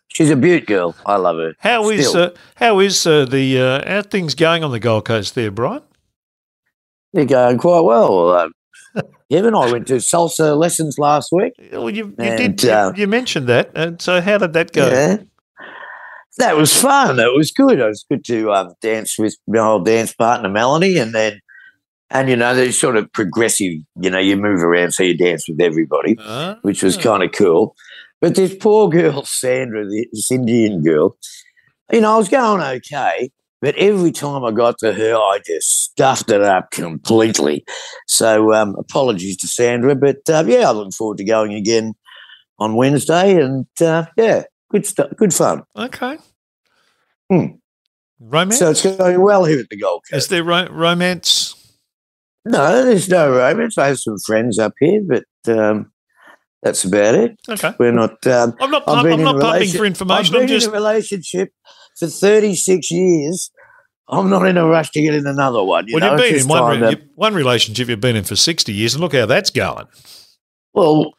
[0.09, 0.95] she's a beaut girl.
[1.05, 1.53] I love her.
[1.59, 5.33] How is uh, how is uh, the uh, how things going on the Gold Coast
[5.35, 5.81] there, Brian?
[7.13, 8.35] They're going quite well.
[8.37, 8.53] Um,
[9.31, 11.53] Ev and I went to salsa lessons last week.
[11.71, 14.71] Well, you, you And, did you, uh, you mentioned that, and so how did that
[14.73, 14.89] go?
[14.89, 15.17] Yeah.
[16.39, 17.19] That was fun.
[17.19, 17.79] It was good.
[17.79, 21.39] It was good to um, dance with my old dance partner Melanie, and then,
[22.09, 23.73] and you know, there's sort of progressive.
[24.01, 27.31] You know, you move around, so you dance with everybody, Uh, which was kind of
[27.33, 27.75] cool.
[28.21, 31.17] But this poor girl, Sandra, this Indian girl,
[31.91, 35.69] you know, I was going okay, but every time I got to her, I just
[35.83, 37.65] stuffed it up completely.
[38.07, 41.93] So, um, apologies to Sandra, but uh, yeah, I look forward to going again
[42.59, 45.63] on Wednesday, and uh, yeah, good stuff, good fun.
[45.75, 46.17] okay.
[47.29, 47.45] Hmm.
[48.19, 48.59] Romance?
[48.59, 50.25] So it's going well here at the Gold Coast.
[50.25, 51.55] Is there ro- romance?
[52.45, 53.77] No, there's no romance.
[53.77, 55.91] I have some friends up here, but um,
[56.63, 57.39] that's about it.
[57.47, 57.73] Okay.
[57.79, 58.25] We're not.
[58.27, 58.83] Um, I'm not.
[58.87, 60.35] I've I'm, been I'm not pumping for information.
[60.35, 60.67] I've I'm been just.
[60.67, 61.53] in a relationship
[61.97, 63.51] for 36 years.
[64.11, 65.87] I'm not in a rush to get in another one.
[65.87, 67.87] You well, know, you've been in one re- to- one relationship.
[67.89, 69.85] You've been in for sixty years, and look how that's going.
[70.73, 71.13] well,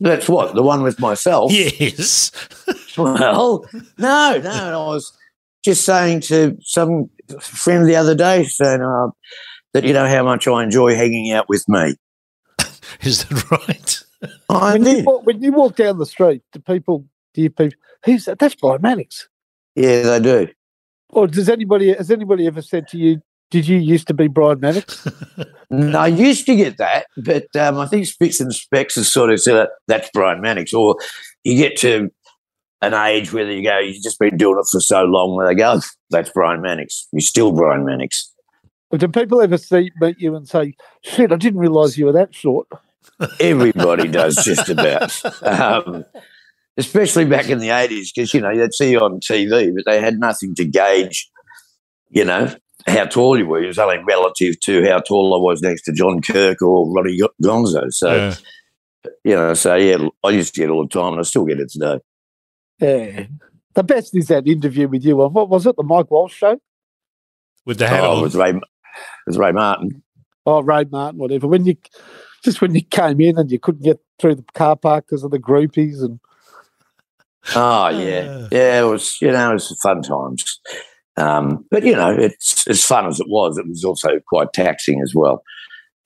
[0.00, 1.52] that's what the one with myself.
[1.52, 2.30] Yes.
[2.98, 3.64] Well,
[3.96, 4.50] no, no.
[4.50, 5.16] I was
[5.64, 9.08] just saying to some friend the other day, saying uh,
[9.72, 11.94] that you know how much I enjoy hanging out with me.
[13.02, 14.02] Is that right?
[14.48, 17.78] I When you, walk, when you walk down the street, do people, do you people,
[18.04, 18.38] who's that?
[18.38, 19.28] That's Brian Mannix.
[19.74, 20.48] Yeah, they do.
[21.08, 23.20] Or does anybody, has anybody ever said to you,
[23.50, 25.06] did you used to be Brian Mannix?
[25.72, 29.30] No, I used to get that, but um, I think Spicks and Specks has sort
[29.30, 30.74] of said that's Brian Mannix.
[30.74, 30.96] Or
[31.44, 32.12] you get to
[32.82, 35.54] an age where you go, you've just been doing it for so long, where they
[35.54, 37.06] go, that's Brian Mannix.
[37.12, 38.30] You're still Brian Mannix.
[38.90, 42.12] Or do people ever see meet you and say, shit, I didn't realise you were
[42.12, 42.66] that short?
[43.40, 45.12] Everybody does just about.
[45.42, 46.04] Um,
[46.76, 50.00] especially back in the 80s, because, you know, they'd see you on TV, but they
[50.00, 51.30] had nothing to gauge,
[52.10, 52.54] you know,
[52.86, 53.62] how tall you were.
[53.62, 57.20] It was only relative to how tall I was next to John Kirk or Ronnie
[57.42, 57.92] Gonzo.
[57.92, 58.34] So, Yeah.
[59.24, 61.44] you know, so yeah, I used to get it all the time and I still
[61.44, 62.00] get it today.
[62.82, 63.26] Yeah.
[63.74, 66.60] The best is that interview with you on, what was it, the Mike Walsh show?
[67.64, 68.22] With the hat Oh, on.
[68.22, 68.52] with Ray,
[69.26, 70.02] with Ray Martin.
[70.44, 71.46] Oh, Ray Martin, whatever.
[71.46, 71.76] When you,
[72.44, 75.30] just when you came in and you couldn't get through the car park because of
[75.30, 76.20] the groupies and
[77.56, 78.82] Oh yeah, yeah.
[78.82, 80.60] It was you know it was fun times,
[81.16, 83.58] um, but you know it's as fun as it was.
[83.58, 85.42] It was also quite taxing as well.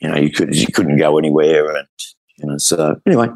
[0.00, 1.86] You know you could you couldn't go anywhere, and
[2.38, 3.28] you know so anyway,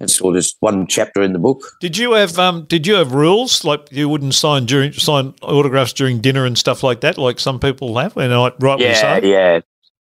[0.00, 1.60] that's all just one chapter in the book.
[1.80, 2.64] Did you have um?
[2.64, 6.82] Did you have rules like you wouldn't sign during sign autographs during dinner and stuff
[6.82, 8.16] like that, like some people have?
[8.16, 9.26] And I rightly Yeah, so.
[9.26, 9.60] yeah,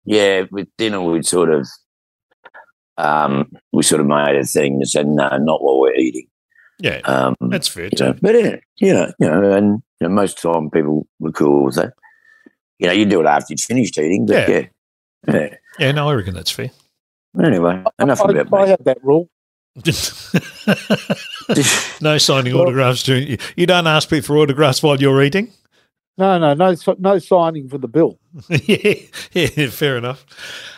[0.05, 0.45] yeah.
[0.51, 1.67] With dinner, we sort of
[2.99, 6.27] um, we sort of made a thing that said no, not while we're eating.
[6.79, 10.15] Yeah, Um, that's fair you know, but yeah, you know, you know, and you know,
[10.15, 11.93] most of the time people were cool with that.
[12.79, 14.67] You know, you do it after you'd finished eating, but Yeah.
[15.29, 15.55] yeah, yeah.
[15.79, 16.71] Yeah, no, I reckon that's fair.
[17.43, 18.71] Anyway, enough I, about I me.
[18.71, 19.29] had that rule.
[22.01, 23.29] no signing Well- autographs during.
[23.29, 25.53] You, you don't ask people for autographs while you're eating.
[26.19, 28.19] No, no, no, no signing for the bill.
[28.49, 28.95] yeah,
[29.33, 30.27] yeah, fair enough.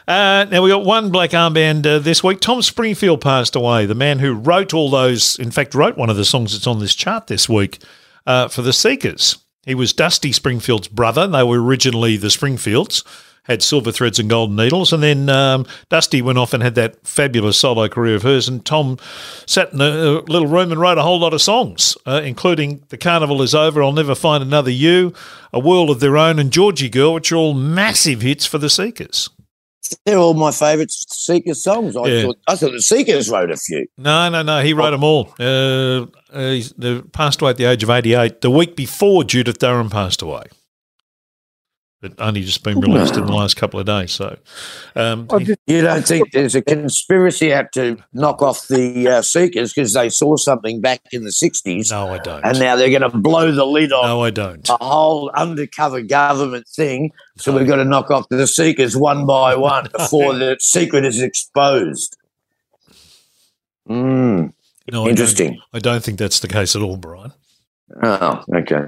[0.07, 2.38] Uh, now we got one black armband uh, this week.
[2.38, 3.85] Tom Springfield passed away.
[3.87, 6.78] The man who wrote all those, in fact, wrote one of the songs that's on
[6.78, 7.78] this chart this week
[8.24, 9.38] uh, for the Seekers.
[9.64, 11.26] He was Dusty Springfield's brother.
[11.26, 13.02] They were originally the Springfields,
[13.44, 17.05] had silver threads and golden needles, and then um, Dusty went off and had that
[17.07, 18.46] fabulous solo career of hers.
[18.48, 18.98] And Tom
[19.46, 22.98] sat in a, little room and wrote a whole lot of songs, uh, including "The
[22.98, 25.12] Carnival Is Over," "I'll Never Find Another You,"
[25.52, 28.70] "A World of Their Own," and "Georgie Girl," which are all massive hits for the
[28.70, 29.28] Seekers.
[30.07, 31.96] They're all my favourite Seekers songs.
[31.96, 32.22] I Yeah.
[32.22, 33.87] thought I thought the Seekers wrote a few.
[33.98, 34.62] No, no, no.
[34.62, 35.35] He wrote them all.
[35.38, 39.59] Uh, uh, he's, they passed away at the age of 88, the week before Judith
[39.59, 40.44] Durham passed away.
[42.03, 44.11] But only just been released in the last couple of days.
[44.11, 44.37] So,
[44.97, 49.73] um, just, You don't think there's a conspiracy out to knock off the uh, Seekers
[49.73, 52.45] because they saw something back in the '60s, no, I don't.
[52.45, 54.69] and now they're going to blow the lid on no, I don't.
[54.69, 57.12] a whole undercover government thing.
[57.38, 61.23] So we've got to knock off the Seekers one by one before the secret is
[61.23, 62.17] exposed.
[63.88, 64.53] Mm,
[64.91, 65.51] No, I interesting.
[65.53, 67.33] Don't, I don't think that's the case at all, Brian.
[68.03, 68.87] Oh, okay.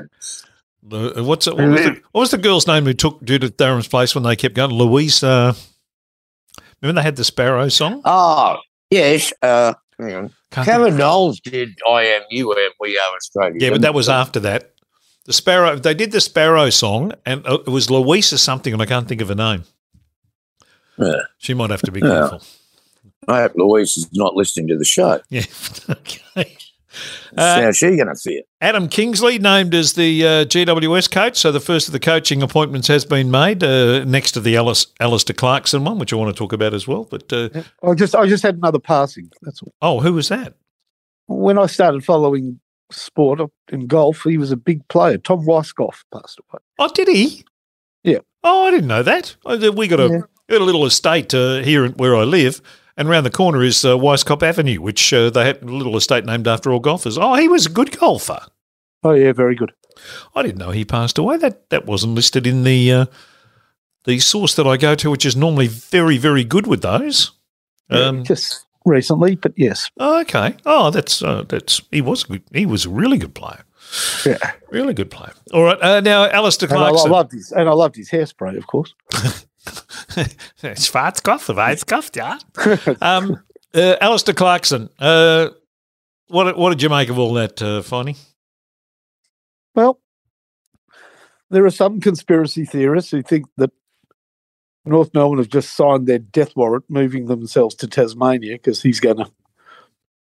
[0.91, 3.89] Uh, What's it, what, was the, what was the girl's name who took Judith Durham's
[3.89, 4.71] place when they kept going?
[4.71, 5.23] Louise.
[5.23, 5.55] Uh,
[6.83, 8.03] remember they had the Sparrow song?
[8.05, 8.59] Oh,
[8.91, 9.33] yes.
[9.43, 10.31] Uh, hang on.
[10.51, 13.57] Can't think- Kevin Knowles did I Am, You Am, We Are Australia.
[13.59, 14.73] yeah, but that was after that.
[15.25, 15.77] The Sparrow.
[15.77, 19.23] They did the Sparrow song, and uh, it was Louisa something, and I can't think
[19.23, 19.65] of her name.
[20.99, 21.23] Yeah.
[21.39, 22.09] She might have to be Yeah.
[22.29, 22.43] careful.
[23.27, 25.21] I hope Louise is not listening to the show.
[25.31, 25.45] Yeah.
[25.89, 26.57] okay.
[27.37, 28.43] Uh, How's she going to feel?
[28.61, 31.37] Adam Kingsley named as the uh, GWS coach.
[31.37, 34.87] So the first of the coaching appointments has been made uh, next to the Alice,
[35.01, 37.05] Alastair Clarkson one, which I want to talk about as well.
[37.05, 37.49] But uh,
[37.83, 39.31] I just I just had another passing.
[39.43, 39.73] That's all.
[39.83, 40.55] oh, who was that?
[41.27, 43.41] When I started following sport
[43.73, 45.19] in golf, he was a big player.
[45.19, 46.61] Tom Weiskopf passed away.
[46.79, 47.45] Oh, did he?
[48.03, 48.19] Yeah.
[48.43, 49.35] Oh, I didn't know that.
[49.47, 50.21] Oh, We got a, Yeah.
[50.51, 52.61] got a little estate uh, here where I live,
[52.97, 56.25] and around the corner is uh, Weiskopf Avenue, which uh, they had a little estate
[56.25, 57.19] named after all golfers.
[57.19, 58.41] Oh, he was a good golfer.
[59.03, 59.73] Oh yeah, very good.
[60.35, 61.37] I didn't know he passed away.
[61.37, 63.07] That that wasn't listed in the uh,
[64.05, 67.33] the source that I go to, which is normally very very good with those.
[67.91, 69.91] Um, just recently, but yes.
[69.99, 70.57] oh, okay.
[70.65, 72.43] Oh, that's uh, that's he was good.
[72.53, 73.65] He was a really good player.
[74.25, 74.53] Yeah.
[74.71, 75.33] Really good player.
[75.53, 75.81] All right.
[75.81, 78.95] Uh, now, Alastair And I, I loved his and I loved his hairspray, of course.
[80.77, 82.95] Schwarzkopf, Weißkopf, yeah.
[83.01, 83.43] um,
[83.75, 84.89] uh, Alastair Clarkson.
[84.99, 85.49] Uh,
[86.29, 88.19] what what did you make of all that, uh, Finey?
[89.75, 90.01] Well,
[91.51, 93.71] there are some conspiracy theorists who think that
[94.85, 99.17] North Melbourne have just signed their death warrant, moving themselves to Tasmania because he's going
[99.17, 99.31] to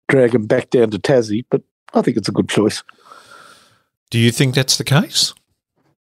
[0.07, 1.45] drag them back down to Tassie.
[1.49, 2.83] But I think it's a good choice.
[4.09, 5.33] Do you think that's the case?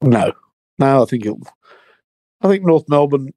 [0.01, 0.33] No,
[0.79, 1.41] no, I think it'll.
[2.43, 3.33] I think North Melbourne,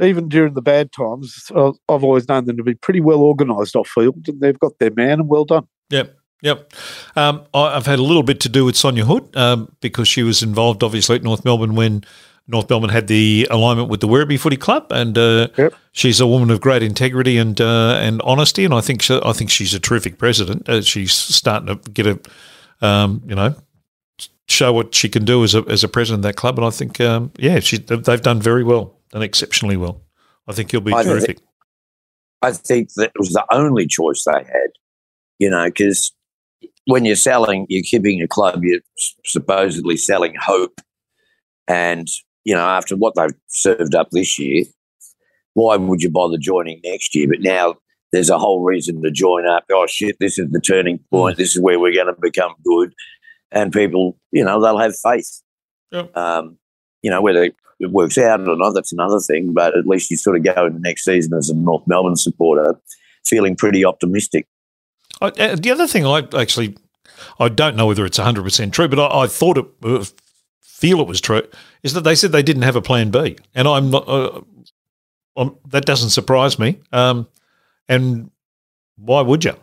[0.00, 3.76] even during the bad times, uh, I've always known them to be pretty well organised
[3.76, 5.66] off field, and they've got their man, and well done.
[5.90, 6.16] Yep.
[6.42, 6.72] Yep.
[7.16, 10.42] Um, I've had a little bit to do with Sonia Hood um, because she was
[10.42, 12.04] involved, obviously, at North Melbourne when
[12.46, 15.74] North Melbourne had the alignment with the Werribee Footy Club, and uh, Yep.
[15.92, 19.32] she's a woman of great integrity and uh, and honesty, and I think she, I
[19.32, 20.68] think she's a terrific president.
[20.68, 23.56] Uh, she's starting to get a, um, you know,
[24.46, 26.70] show what she can do as a as a president of that club, and I
[26.70, 30.02] think, um, yeah, she they've done very well, done exceptionally well.
[30.46, 31.38] I think he'll be I think- terrific.
[32.42, 34.70] I think that was the only choice they had,
[35.38, 36.12] you know, because
[36.84, 38.80] when you're selling, you're keeping a club, you're
[39.24, 40.80] supposedly selling hope.
[41.66, 42.06] And,
[42.44, 44.64] you know, after what they've served up this year,
[45.54, 47.26] why would you bother joining next year?
[47.26, 47.76] But now
[48.12, 49.64] there's a whole reason to join up.
[49.72, 51.38] Oh, shit, this is the turning point.
[51.38, 52.92] This is where we're going to become good.
[53.50, 55.42] And people, you know, they'll have faith.
[55.90, 56.14] Yep.
[56.16, 56.58] Um,
[57.02, 59.52] you know, whether it works out or not, that's another thing.
[59.52, 62.78] But at least you sort of go into next season as a North Melbourne supporter
[63.24, 64.46] feeling pretty optimistic.
[65.20, 66.76] I, uh, the other thing I actually,
[67.38, 70.04] I don't know whether it's 100% true, but I, I thought it, uh,
[70.60, 71.42] feel it was true,
[71.82, 73.36] is that they said they didn't have a plan B.
[73.54, 74.42] And I'm not, uh,
[75.36, 76.80] um, that doesn't surprise me.
[76.92, 77.28] Um,
[77.88, 78.30] and
[78.96, 79.54] why would you?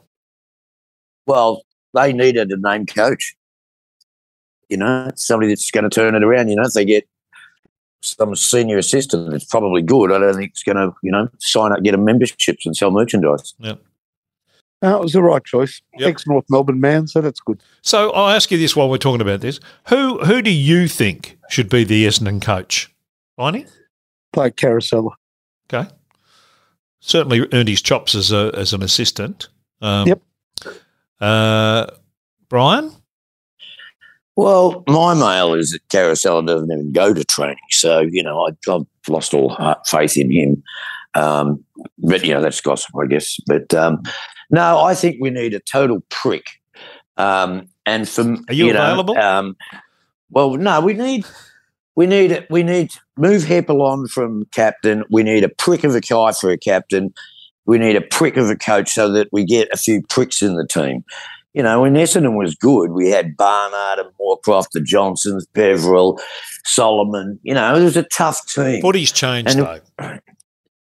[1.26, 3.36] Well, they needed a named coach.
[4.70, 6.50] You know, somebody that's going to turn it around.
[6.50, 7.08] You know, if they get
[8.04, 11.72] some senior assistant that's probably good, I don't think it's going to, you know, sign
[11.72, 13.54] up, get a memberships and sell merchandise.
[13.60, 13.78] No,
[14.98, 15.82] it was the right choice.
[15.98, 16.10] Yep.
[16.10, 17.62] Ex North Melbourne man, so that's good.
[17.82, 19.62] So I'll ask you this while we're talking about this.
[19.88, 22.94] Who who do you think should be the Essendon coach?
[23.38, 23.66] Viney?
[24.34, 25.12] Blake Caracella.
[25.74, 25.90] Okay.
[27.00, 29.48] Certainly earned his chops as a as an assistant.
[29.82, 30.22] Um, Yep.
[31.22, 31.88] Uh,
[32.50, 32.92] Brian?
[34.36, 37.58] Well, my mail is that Caracella doesn't even go to training.
[37.70, 40.64] So, you know, I, I've lost all heart, faith in him.
[41.16, 41.64] Um,
[42.00, 43.38] but, you know, that's gossip, I guess.
[43.46, 44.02] But um,
[44.50, 46.46] no, I think we need a total prick.
[47.18, 49.18] Um, and for Are you know, available?
[49.18, 49.56] um,
[50.32, 51.26] well, no, we need
[51.96, 55.04] we need we need to move Heppell on from captain.
[55.12, 57.14] We need a prick of a guy for a captain.
[57.66, 60.56] We need a prick of a coach so that we get a few pricks in
[60.56, 61.04] the team.
[61.54, 66.20] You know, when Essendon was good, we had Barnard and Moorcroft, the Johnsons, Beverell,
[66.66, 67.40] Solomon.
[67.44, 68.82] You know, it was a tough team.
[68.82, 69.60] Footy's changed, And-
[70.00, 70.18] though.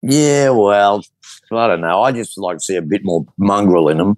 [0.01, 1.03] Yeah, well,
[1.51, 2.01] I don't know.
[2.01, 4.17] I just like to see a bit more mongrel in them.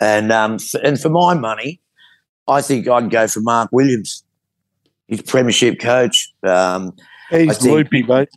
[0.00, 1.80] And um, f- and for my money,
[2.48, 4.24] I think I'd go for Mark Williams.
[5.06, 6.30] He's premiership coach.
[6.42, 6.94] Um,
[7.30, 8.28] He's think- loopy, mate.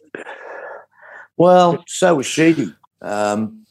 [1.38, 2.74] well, so was Sheedy.
[3.02, 3.65] Um,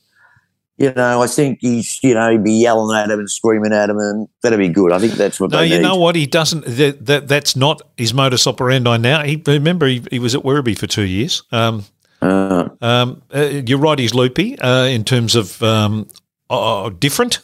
[0.77, 3.89] you know, I think he's, you know, he'd be yelling at him and screaming at
[3.91, 4.93] him, and that'd be good.
[4.93, 5.83] I think that's what No, you need.
[5.83, 6.17] know what?
[6.17, 6.65] He doesn't.
[6.67, 9.23] That, that that's not his modus operandi now.
[9.23, 11.43] He remember he, he was at Werribee for two years.
[11.53, 11.85] Um,
[12.23, 13.99] Uh, um, uh, you're right.
[13.99, 16.09] He's loopy uh, in terms of um,
[16.51, 17.41] uh, different.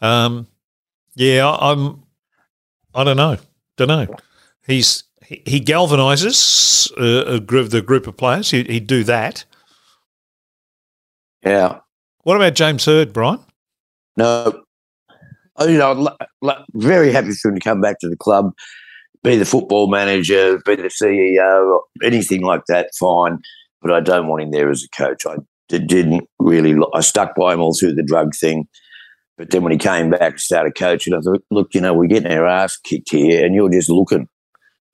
[0.00, 0.46] Um,
[1.14, 2.02] yeah, I- I'm.
[2.94, 3.38] I don't know.
[3.76, 4.06] Don't know.
[4.66, 8.50] He's he, he galvanizes uh, a group, the group of players.
[8.50, 9.44] He'd do that.
[11.44, 11.80] yeah.
[12.24, 13.40] What about James Hird, Brian?
[14.16, 14.62] No.
[15.60, 16.16] You know,
[16.74, 18.52] very happy for him to come back to the club.
[19.22, 23.38] be the football manager, be the CEO, anything like that, fine.
[23.80, 25.26] But I don't want him there as a coach.
[25.26, 25.36] I
[25.68, 26.74] didn't really.
[26.94, 28.68] I stuck by him all through the drug thing.
[29.36, 32.08] But then when he came back and started coaching, I thought, look, you know, we're
[32.08, 34.28] getting our ass kicked here, and you're just looking.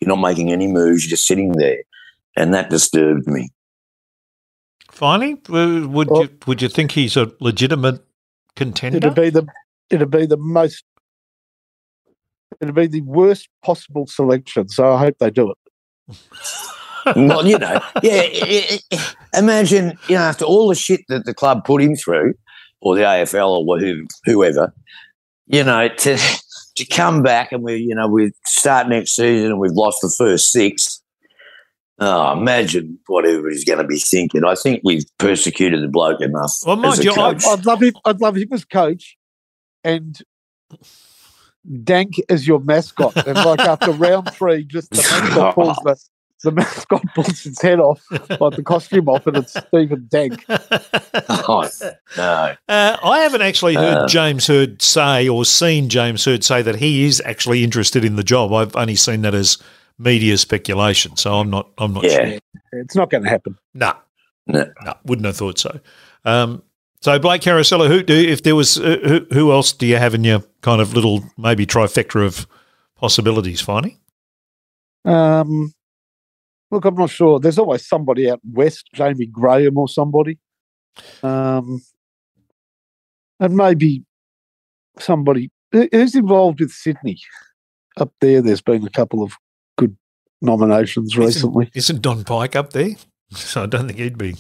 [0.00, 1.04] You're not making any moves.
[1.04, 1.78] You're just sitting there,
[2.36, 3.50] and that disturbed me.
[4.95, 8.01] Finally, would Well- you would you think he's a legitimate
[8.55, 8.99] contender?
[8.99, 9.45] It'd be the
[9.90, 10.84] it'd be the most
[12.61, 14.68] it'd be the worst possible selection.
[14.68, 16.16] So I hope they do it.
[17.16, 18.22] well, you know, yeah.
[18.22, 22.34] i- i- imagine, you know, after all the shit that the club put him through,
[22.80, 24.72] or the AFL or who, whoever,
[25.49, 26.16] you know, to
[26.76, 30.14] to come back and we, you know, we start next season and we've lost the
[30.16, 30.93] first six.
[32.01, 34.45] Oh, imagine what everybody's going to be thinking.
[34.45, 36.53] I think we've persecuted the bloke enough.
[36.66, 37.45] Well, mind as a you, I- coach.
[37.47, 37.95] I'd love him.
[38.05, 39.16] I'd love him as coach,
[39.84, 40.20] and
[41.82, 43.16] Dank as your mascot.
[43.26, 45.97] And like after round three, just the mascot pulls the,
[46.42, 50.45] the mascot pulls its head off, like the costume off, and it's Stephen Dank.
[50.49, 51.66] Oh,
[52.18, 52.55] no.
[52.68, 56.76] Uh, I haven't actually heard Uh, James Hird say or seen James Hird say that
[56.76, 58.53] he is actually interested in the job.
[58.53, 59.57] I've only seen that as
[59.99, 61.70] media speculation, so I'm not.
[61.78, 62.30] I'm not Yeah.
[62.30, 62.38] sure.
[62.72, 63.57] It's not going to happen.
[63.74, 63.95] Nah,
[64.47, 64.70] No.
[64.84, 65.78] no, wouldn't have thought so.
[66.24, 66.62] Um,
[67.01, 70.14] so Blake Caracella, who do if there was uh, who, who else do you have
[70.14, 72.47] in your kind of little maybe trifecta of
[72.97, 73.61] possibilities?
[73.61, 73.99] Finding
[75.05, 75.72] Um,
[76.70, 77.38] look, I'm not sure.
[77.38, 80.38] There's always somebody out west, Jamie Graham or somebody.
[81.22, 81.82] Um,
[83.40, 84.03] and maybe
[84.99, 87.18] somebody who's involved with Sydney
[87.99, 88.40] up there.
[88.40, 89.38] There's been a couple of good
[90.45, 91.70] nominations recently.
[91.74, 92.90] isn't, isn't Don Pyke up there?
[93.30, 94.36] So I don't think he'd be.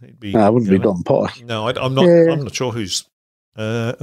[0.00, 0.32] He'd be.
[0.32, 1.42] No, it wouldn't you be Don Pyke.
[1.42, 2.04] No, I, am not.
[2.04, 2.32] Yeah.
[2.32, 3.04] I'm not sure who's.
[3.56, 3.94] Uh,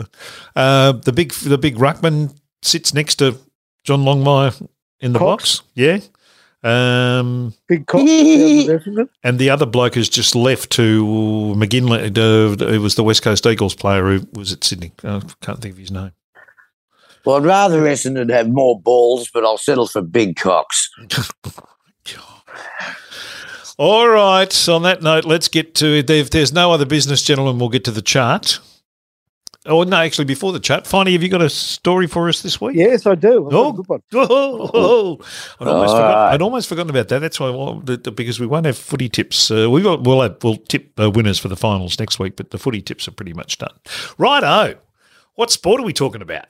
[0.56, 3.38] uh, the big the big ruckman sits next to
[3.86, 4.68] John Longmire
[5.00, 5.60] in the Cox?
[5.60, 5.70] box.
[5.76, 6.00] Yeah.
[6.64, 8.04] Um, Big Cox,
[9.24, 11.06] and the other bloke has just left to
[11.56, 12.18] McGinley.
[12.74, 14.92] It was the West Coast Eagles player who was at Sydney.
[15.04, 16.12] I can't think of his name.
[17.28, 20.90] Well, I'd rather Essendon have more balls, but I'll settle for big cocks.
[23.78, 24.70] All right.
[24.70, 27.92] On that note, let's get to if there's no other business, gentlemen, we'll get to
[27.92, 28.60] the chart.
[29.66, 32.62] Oh no, actually, before the chat, Finey, have you got a story for us this
[32.62, 32.78] week?
[32.78, 33.48] Yes, I do.
[33.48, 33.70] I've got Oh.
[33.72, 34.02] a good one.
[34.14, 35.20] Oh, oh,
[35.60, 36.34] I'd, almost forgot, right.
[36.34, 37.20] I'd almost forgotten about that.
[37.20, 39.52] That's why, well, the, the, because we won't have footy tips.
[39.52, 42.52] Uh, we will, we'll, have, we'll tip uh, winners for the finals next week, but
[42.52, 43.74] the footy tips are pretty much done.
[44.18, 44.80] Righto.
[45.36, 46.46] What sport are we talking about?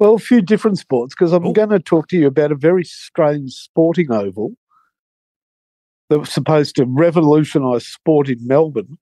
[0.00, 2.84] Well, a few different sports because I'm going to talk to you about a very
[2.84, 4.54] strange sporting oval
[6.08, 8.96] that was supposed to revolutionise sport in Melbourne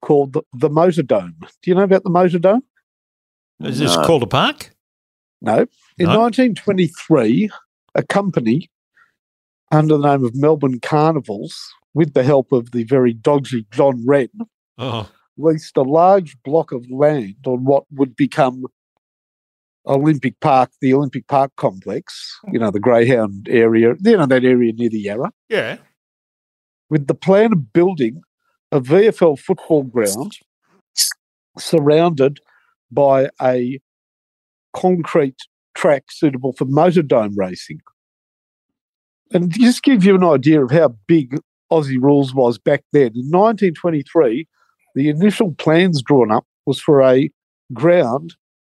[0.00, 1.34] called the, the Motor Dome.
[1.40, 2.62] Do you know about the Motor Dome?
[3.60, 4.04] Is this No.
[4.04, 4.70] called a park?
[5.42, 5.66] No.
[5.98, 6.20] In No.
[6.20, 7.50] 1923,
[7.96, 8.70] a company
[9.72, 11.58] under the name of Melbourne Carnivals,
[11.92, 14.28] with the help of the very dodgy John Wren,
[14.78, 18.64] Oh, leased a large block of land on what would become
[19.86, 24.72] Olympic Park, the Olympic Park complex, you know, the Greyhound area, you know, that area
[24.72, 25.78] near the Yarra, yeah.
[26.88, 28.22] with the plan of building
[28.72, 30.38] a VFL football ground
[31.58, 32.40] surrounded
[32.90, 33.80] by a
[34.74, 35.36] concrete
[35.74, 37.80] track suitable for motordome racing.
[39.32, 41.38] And to just give you an idea of how big
[41.70, 44.46] Aussie Rules was back then, in 1923,
[44.94, 47.30] the initial plans drawn up was for a
[47.72, 48.34] ground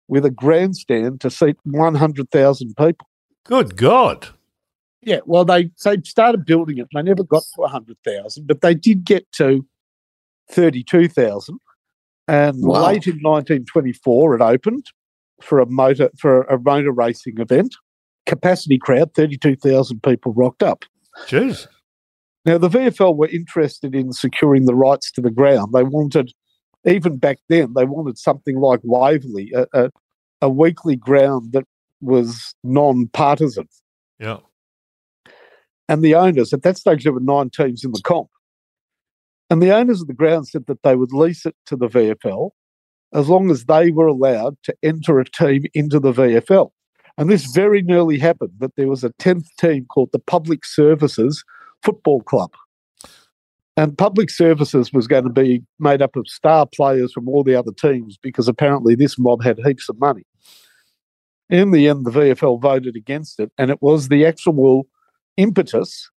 [0.09, 3.09] with a grandstand to seat 100,000 people.
[3.45, 4.29] Good God.
[5.03, 6.89] Yeah, well, they they started building it.
[6.95, 9.67] They never got to hundred thousand, but they did get to
[10.51, 11.59] thirty-two thousand.
[12.27, 12.87] And Wow.
[12.87, 14.87] late in 1924, it opened
[15.43, 17.77] for a motor for a motor racing event.
[18.25, 20.87] Capacity crowd, thirty-two thousand people rocked up.
[21.27, 21.67] Jeez.
[22.47, 25.73] Now, the VFL were interested in securing the rights to the ground.
[25.73, 26.33] They wanted,
[26.87, 29.91] even back then, they wanted something like Waverley, a, a,
[30.43, 31.65] a weekly ground that
[32.01, 33.69] was non-partisan.
[34.19, 34.39] Yeah.
[35.89, 38.29] and the owners at that stage there were nine teams in the comp
[39.51, 42.51] and the owners of the ground said that they would lease it to the vfl
[43.13, 46.71] as long as they were allowed to enter a team into the vfl
[47.19, 51.43] and this very nearly happened that there was a 10th team called the public services
[51.83, 52.53] football club
[53.77, 57.57] and public services was going to be made up of star players from all the
[57.57, 60.25] other teams because apparently this mob had heaps of money
[61.51, 64.87] in the end the vfl voted against it and it was the actual
[65.37, 66.11] impetus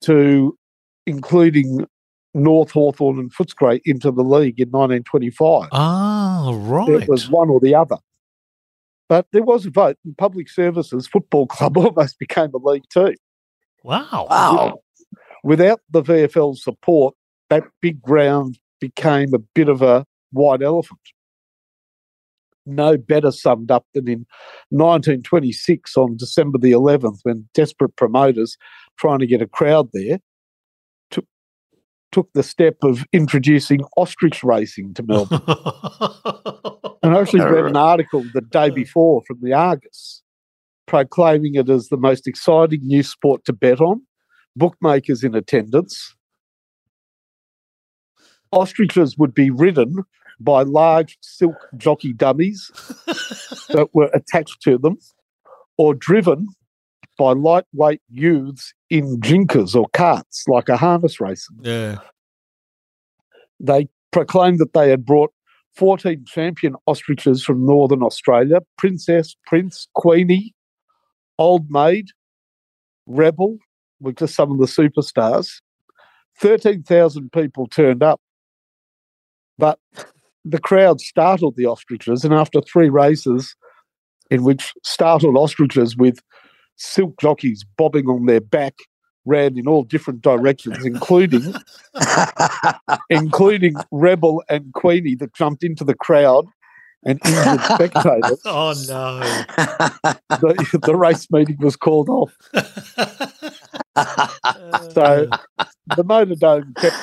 [0.00, 0.56] to
[1.06, 1.86] including
[2.34, 5.70] North Hawthorn and Footscray into the league in 1925.
[5.72, 7.02] Ah, right.
[7.02, 7.96] It was one or the other.
[9.08, 13.14] But there was a vote, and Public Services Football Club almost became a league too.
[13.82, 14.26] Wow.
[14.28, 14.80] Wow.
[15.48, 17.14] Without the VFL support,
[17.48, 21.00] that big ground became a bit of a white elephant.
[22.66, 24.26] No better summed up than in
[24.68, 28.58] 1926 on December the 11th, when desperate promoters
[28.98, 30.18] trying to get a crowd there
[31.10, 31.24] took
[32.12, 35.40] took the step of introducing ostrich racing to Melbourne.
[37.02, 40.22] And I actually read an article the day before from the Argus
[40.86, 44.02] proclaiming it as the most exciting new sport to bet on,
[44.58, 46.14] bookmakers in attendance.
[48.52, 50.04] Ostriches would be ridden
[50.40, 52.70] by large silk jockey dummies
[53.68, 54.98] that were attached to them,
[55.76, 56.46] or driven
[57.18, 61.98] by lightweight youths in jinkers or carts, like a harness racing yeah.
[63.58, 65.32] they proclaimed that they had brought
[65.74, 70.54] 14 champion ostriches from Northern Australia Princess, Prince, Queenie,
[71.38, 72.06] Old Maid,
[73.06, 73.58] Rebel,
[74.00, 75.60] were just some of the superstars.
[76.38, 78.20] 13,000 people turned up.
[79.58, 79.78] But
[80.44, 83.56] the crowd startled the ostriches, and after three races,
[84.30, 86.20] in which startled ostriches with
[86.76, 88.74] silk jockeys bobbing on their back
[89.24, 91.54] ran in all different directions, including
[93.10, 96.46] including Rebel and Queenie that jumped into the crowd
[97.04, 98.40] and injured spectators.
[98.44, 100.14] Oh no.
[100.40, 102.36] The, the race meeting was called off.
[104.92, 105.28] So
[105.96, 106.96] the Motor Dome kept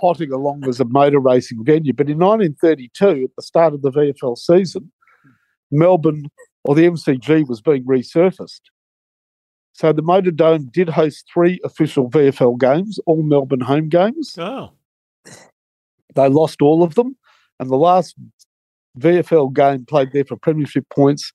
[0.00, 1.92] potting along as a motor racing venue.
[1.92, 4.90] But in 1932, at the start of the VFL season,
[5.70, 6.30] Melbourne
[6.64, 8.60] or the MCG was being resurfaced.
[9.72, 14.36] So the Motor Dome did host three official VFL games, all Melbourne home games.
[14.36, 14.72] Oh.
[16.14, 17.16] They lost all of them.
[17.58, 18.14] And the last
[18.98, 21.32] VFL game played there for premiership points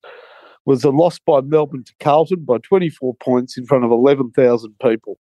[0.66, 5.18] was a loss by Melbourne to Carlton by 24 points in front of 11,000 people.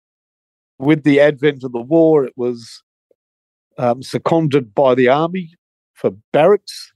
[0.79, 2.83] With the advent of the war, it was
[3.77, 5.51] um, seconded by the army
[5.93, 6.91] for barracks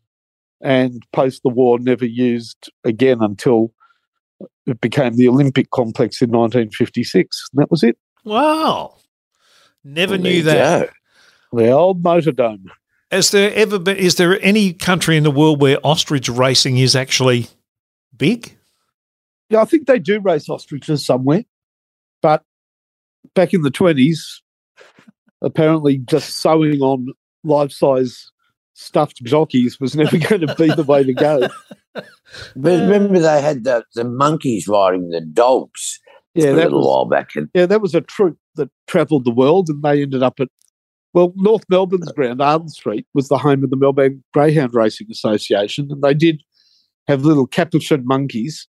[0.62, 3.72] and post the war never used again until
[4.66, 7.50] it became the Olympic complex in 1956.
[7.54, 7.98] And that was it.
[8.24, 8.96] Wow.
[9.84, 10.90] Never Well, knew that.
[11.52, 11.60] go.
[11.62, 12.66] The old motor dome.
[13.12, 16.96] Has there ever been is there any country in the world where ostrich racing is
[16.96, 17.48] actually
[18.18, 18.58] big?
[19.50, 21.44] Yeah, I think they do race ostriches somewhere,
[22.22, 22.44] but
[23.34, 24.42] back in the twenties,
[25.42, 27.08] apparently just sewing on
[27.44, 28.32] life-size
[28.74, 31.48] stuffed jockeys was never going to be the way to go.
[32.58, 36.02] But remember, they had the, the monkeys riding the dogs
[36.34, 37.30] Yeah, a that little was while back.
[37.36, 40.50] And yeah, that was a troupe that travelled the world, and they ended up at
[41.14, 45.88] well, North Melbourne's ground, Arden Street, was the home of the Melbourne Greyhound Racing Association,
[45.90, 46.44] and they did
[47.08, 48.68] have little capuchin monkeys,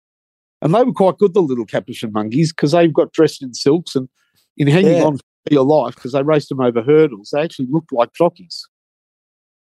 [0.62, 1.34] and they were quite good.
[1.34, 4.10] The little capuchin monkeys because they've got dressed in silks and
[4.58, 5.04] in hanging Yeah.
[5.06, 7.30] on for your life because they raced them over hurdles.
[7.34, 8.68] They actually looked like jockeys.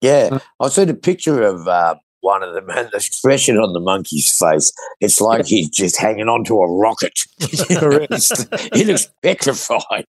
[0.01, 3.73] yeah, Uh, I seen a picture of uh, one of them, and the expression on
[3.73, 7.19] the monkey's face, it's like he's just hanging on to a rocket.
[8.73, 10.07] He looks petrified.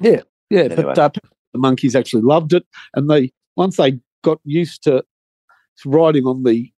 [0.00, 0.82] Yeah, Anyway.
[0.82, 1.10] but uh,
[1.52, 2.64] the monkeys actually loved it,
[2.94, 5.02] and they once they got used to
[5.84, 6.70] riding on the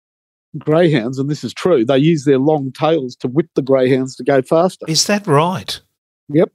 [0.58, 4.24] greyhounds, and this is true, they use their long tails to whip the greyhounds to
[4.24, 4.86] go faster.
[4.88, 5.80] Is that right?
[6.28, 6.52] Yep.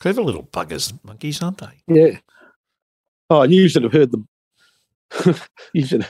[0.00, 1.82] Clever little buggers, monkeys, aren't they?
[1.86, 2.18] Yeah.
[3.30, 4.28] Oh, and you should have heard them.
[5.72, 6.06] you should.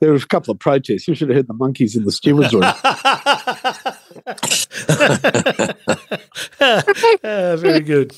[0.00, 1.06] There was a couple of protests.
[1.06, 2.62] You should have heard the monkeys in the stewards room.
[7.22, 8.14] Ah, very good.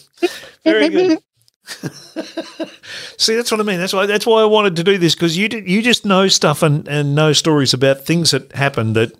[0.64, 1.18] Very good.
[3.18, 3.78] See, that's what I mean.
[3.78, 4.06] That's why.
[4.06, 6.86] That's why I wanted to do this because you did, you just know stuff and,
[6.88, 9.12] and know stories about things that happened that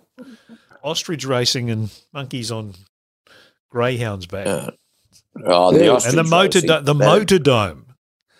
[0.83, 2.73] ostrich racing and monkeys on
[3.69, 4.69] greyhounds back Yeah.
[5.45, 6.67] Oh, the Yeah, and the motor racing.
[6.67, 7.85] do- the That- motor dome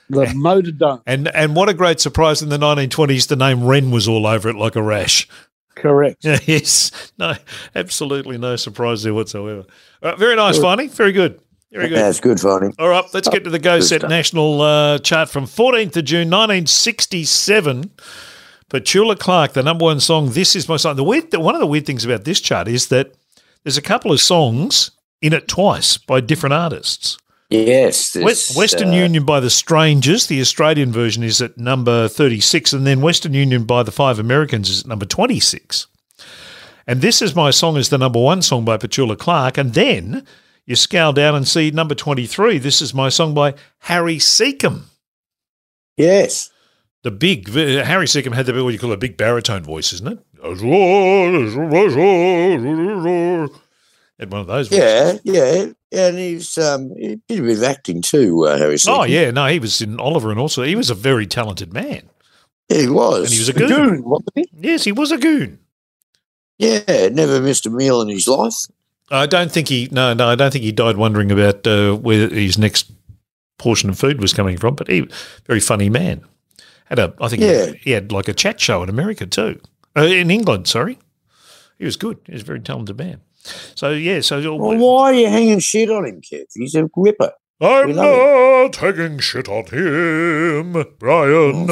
[0.09, 1.01] The motor dome.
[1.07, 4.49] and and what a great surprise in the 1920s the name Wren was all over
[4.49, 5.27] it like a rash.
[5.75, 6.17] Correct.
[6.47, 7.33] yes, no,
[7.73, 9.61] absolutely no surprise there whatsoever.
[10.03, 10.89] All right, very nice, Finey.
[10.89, 11.39] Very good.
[11.73, 11.97] Very good.
[11.97, 12.71] That's good, funny.
[12.77, 14.09] All right, let's get to the Go Good Set stuff.
[14.09, 17.91] National uh, chart from 14th of June, 1967.
[18.69, 20.95] Petula Clark, the number one song, This Is My Song.
[20.95, 23.15] The weird, one of the weird things about this chart is that
[23.63, 27.17] there's a couple of songs in it twice by different artists.
[27.49, 28.13] Yes.
[28.13, 32.85] This, Western uh, Union by the Strangers, the Australian version is at number 36, and
[32.85, 35.87] then Western Union by the Five Americans is at number 26.
[36.85, 39.57] And This Is My Song is the number one song by Petula Clark.
[39.57, 40.25] And then
[40.65, 44.83] you scale down and see number 23, This Is My Song by Harry Secombe.
[45.97, 46.49] Yes.
[47.03, 50.07] The big uh, Harry Secombe had the what you call a big baritone voice, isn't
[50.07, 50.19] it?
[54.19, 54.67] Had one of those.
[54.69, 54.77] voices.
[54.77, 58.77] Yeah, yeah, and he's um, he did a bit of acting too, uh, Harry.
[58.87, 62.09] Oh yeah, no, he was in Oliver, and also he was a very talented man,
[62.69, 63.23] yeah, he was.
[63.25, 63.89] and he was a The goon.
[63.89, 64.45] goon, wasn't he?
[64.53, 65.59] Yes, he was a goon.
[66.57, 68.53] yeah, never missed a meal in his life.
[69.11, 69.89] I don't think he.
[69.91, 72.91] No, no, I don't think he died wondering about uh, where his next
[73.59, 74.75] portion of food was coming from.
[74.75, 75.07] But he,
[75.45, 76.25] very funny man.
[76.85, 77.67] Had a, I think, Yeah.
[77.67, 79.59] he, he had like a chat show in America too,
[79.97, 80.67] uh, in England.
[80.67, 80.99] Sorry,
[81.77, 82.17] he was good.
[82.25, 83.21] He was a very talented man.
[83.75, 86.45] So yeah, so Well, why are you hanging shit on him, Kev?
[86.53, 87.31] He's a ripper.
[87.61, 91.67] I'm not hanging shit on him, Brian.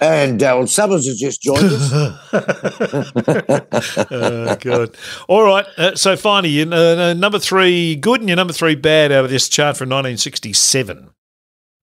[0.00, 1.92] And Daryl Somers has just joined us.
[4.10, 4.96] oh, God.
[5.26, 5.64] All right.
[5.78, 9.30] Uh, so finally, you, uh, number three good and your number three bad out of
[9.30, 11.10] this chart from 1967.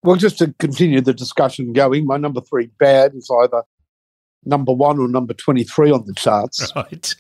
[0.02, 3.62] Well, just to continue the discussion going, my number three bad is either
[4.44, 6.72] number one or number 23 on the charts.
[6.82, 7.14] Right.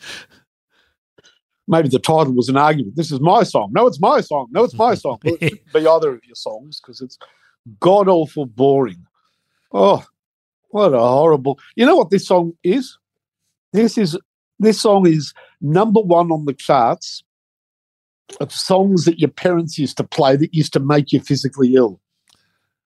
[1.68, 2.96] Maybe the title was an argument.
[2.96, 3.70] This is my song.
[3.72, 4.48] No, it's my song.
[4.50, 5.18] No, it's my song.
[5.24, 7.16] Well, it shouldn't be either of your songs because it's
[7.78, 9.06] god awful boring.
[9.72, 10.04] Oh,
[10.72, 11.58] what a horrible.
[11.76, 12.98] You know what this song is?
[13.72, 14.18] This is
[14.58, 17.22] this song is number one on the charts
[18.40, 22.00] of songs that your parents used to play that used to make you physically ill.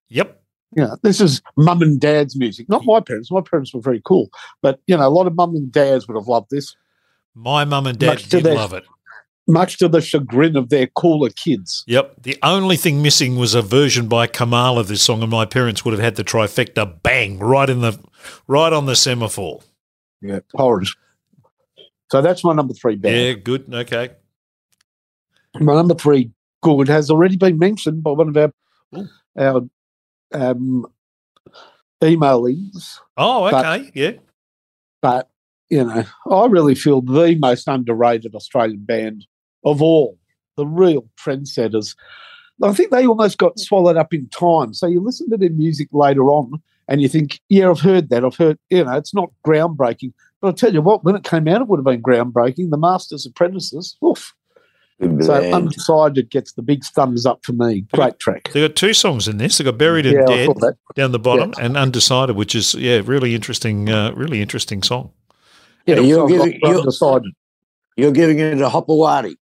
[0.09, 0.43] Yep.
[0.77, 3.31] Yeah, this is mum and dad's music, not my parents.
[3.31, 4.31] My parents were very cool,
[4.63, 6.77] but you know, a lot of mum and dads would have loved this,
[7.35, 8.85] My mum and dad Much did love it.
[9.49, 11.85] Much to the chagrin of their cooler kids.
[11.87, 12.23] Yep.
[12.23, 15.85] The only thing missing was a version by Kamahl of this song, and my parents
[15.85, 17.97] would have had the trifecta bang right in the
[18.49, 19.61] right on the semaphore.
[20.21, 20.89] Yeah, horrid.
[22.11, 23.17] So that's my number three band.
[23.17, 23.73] Yeah, good.
[23.73, 24.11] Okay.
[25.61, 26.33] My number three
[26.63, 28.53] good has already been mentioned by one of our
[28.97, 29.09] Ooh.
[29.39, 29.69] our
[30.33, 30.87] um,
[32.03, 33.91] emailings, Oh, But- okay.
[33.95, 34.13] yeah.
[35.01, 35.31] but
[35.71, 39.27] you know, I really feel the most underrated Australian band
[39.67, 40.17] of all,
[40.57, 41.95] the real trendsetters.
[42.63, 44.73] I think they almost got swallowed up in time.
[44.73, 48.25] So you listen to their music later on and you think, yeah, I've heard that.
[48.25, 50.15] I've heard, you know, it's not groundbreaking.
[50.41, 52.71] But I'll tell you what, when it came out, it would have been groundbreaking.
[52.71, 54.35] The Masters Apprentices, oof.
[54.99, 55.53] Good So band.
[55.55, 57.83] Undecided gets the big thumbs up for me.
[57.93, 58.51] Great track.
[58.55, 59.59] They got two songs in this.
[59.59, 60.57] They got Buried and Yeah, Dead
[60.95, 65.11] down the bottom and Undecided, which is yeah, really interesting, uh, really interesting song.
[65.85, 67.33] Yeah, You're so giving- you're- Undecided.
[67.99, 69.37] You're giving it a Hopawati.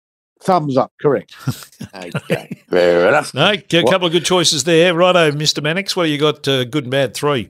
[0.44, 1.34] Thumbs up, correct.
[1.94, 3.32] Okay, fair enough.
[3.34, 4.92] No, a couple of good choices there.
[4.94, 5.62] Righto, Mr.
[5.62, 5.94] Mannix.
[5.94, 6.46] What do you got?
[6.48, 7.48] Uh, good and bad three.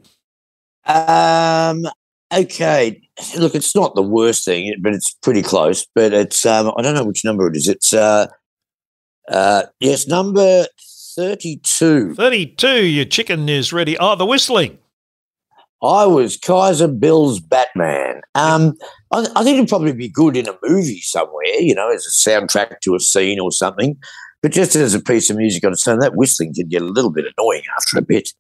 [0.85, 1.87] Um,
[2.33, 3.01] okay.
[3.39, 5.87] Look, it's not the worst thing, but it's pretty close.
[5.95, 7.69] But it's um, I don't know which number it is.
[7.69, 8.27] It's uh,
[9.29, 10.67] uh, yes, number
[11.17, 12.17] thirty-two.
[12.17, 13.97] 32, your chicken is ready.
[13.99, 14.79] Oh, the whistling.
[15.83, 18.23] I was Kaiser Bill's Batman.
[18.35, 18.75] Um,
[19.11, 22.11] I, I think it'd probably be good in a movie somewhere, you know, as a
[22.11, 23.97] soundtrack to a scene or something.
[24.43, 26.87] But just as a piece of music on its own, that whistling can get a
[26.87, 28.31] little bit annoying after a bit.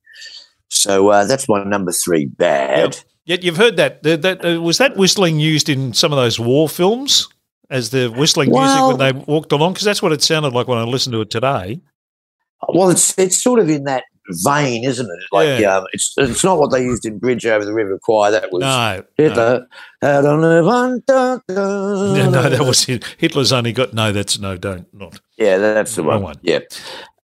[0.70, 2.98] So uh, that's my number three bad.
[3.24, 4.02] Yet you've heard that.
[4.02, 7.28] That, that uh, was that whistling used in some of those war films
[7.70, 9.74] as the whistling Well- music when they walked along?
[9.74, 11.80] Because that's what it sounded like when I listened to it today.
[12.68, 15.24] Well, it's it's sort of in that vein, isn't it?
[15.32, 15.76] Like Yeah.
[15.78, 18.30] um, it's it's not what they used in Bridge Over the River Kwai.
[18.30, 19.04] That was No, no.
[19.16, 19.66] Hitler.
[20.02, 22.16] Had on a one, dun, dun.
[22.16, 22.84] Yeah, no, that was.
[22.84, 24.12] Hitler's only got no.
[24.12, 25.20] That's no, don't not.
[25.36, 26.22] yeah, that's the one.
[26.22, 26.36] one.
[26.42, 26.60] Yeah.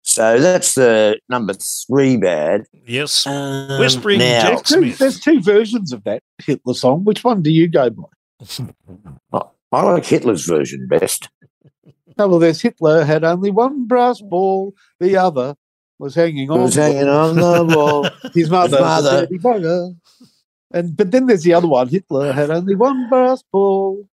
[0.05, 2.65] So that's the number three bad.
[2.87, 4.99] Yes, Um, Whispering now, Jack Two, Smith.
[4.99, 7.05] there's two versions of that Hitler song.
[7.05, 8.03] Which one do you go by?
[9.73, 11.29] I like Hitler's version best.
[12.19, 15.55] Oh, well, there's Hitler had only one brass ball, the other
[16.03, 16.63] was hanging on.
[16.63, 18.09] was hanging on the wall.
[18.35, 19.21] His mother, mother.
[19.21, 19.97] the dirty bugger.
[20.73, 21.89] And but then there's the other one.
[21.89, 24.09] Hitler had only one brass ball.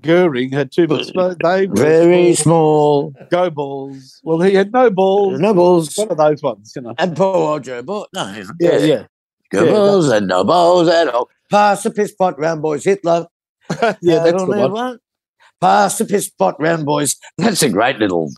[0.00, 1.06] Goering had two, but
[1.42, 3.12] they were Very small.
[3.30, 4.20] Go balls.
[4.24, 5.38] Well, he had no balls.
[5.38, 5.96] No balls.
[5.96, 6.94] One of those ones, you know.
[6.98, 8.06] And poor old Joe Ball.
[8.14, 9.04] No, Yeah, yeah,
[9.50, 11.28] Go Yeah, balls and no balls at all.
[11.50, 12.84] Pass the piss pot round, boys.
[12.84, 13.26] Hitler.
[13.70, 13.94] yeah.
[14.00, 14.98] That's the Only one.
[15.60, 17.16] Pass the piss pot round, boys.
[17.38, 18.30] That's a great little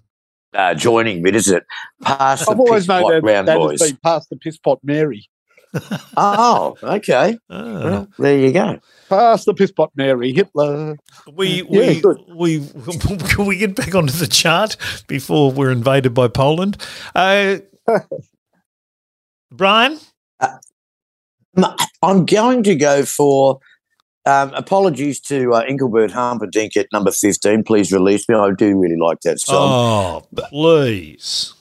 [0.59, 1.67] uh, joining bit, isn't it?
[2.03, 3.81] Pass the I've always piss known pot that, round, that boys.
[3.81, 5.29] has been past the piss pot Mary.
[6.17, 7.37] Oh, okay.
[7.51, 7.83] Ah.
[7.85, 8.81] Well, there you go.
[9.11, 10.33] Past the piss pot Mary.
[10.33, 10.97] Hitler.
[11.31, 12.19] We we good.
[12.35, 12.67] we
[13.29, 16.79] can we get back onto the chart before we're invaded by Poland?
[17.15, 17.59] Uh,
[19.53, 19.99] Brian,
[22.03, 23.61] I'm going to go for
[24.29, 27.65] um, apologies to uh, Engelbert Humperdinck at number 15.
[27.65, 28.35] Please release me.
[28.35, 29.57] I do really like that song.
[29.71, 31.55] oh please,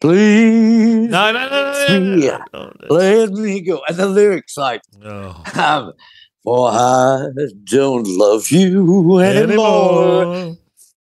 [0.00, 2.16] Please No, no, no, no, no,
[2.52, 2.94] no, no.
[2.94, 3.80] let me go.
[3.88, 5.42] And the lyrics like, Oh.
[5.56, 5.92] um,
[6.44, 7.26] for I
[7.64, 10.22] don't love you anymore.
[10.22, 10.56] Anymore.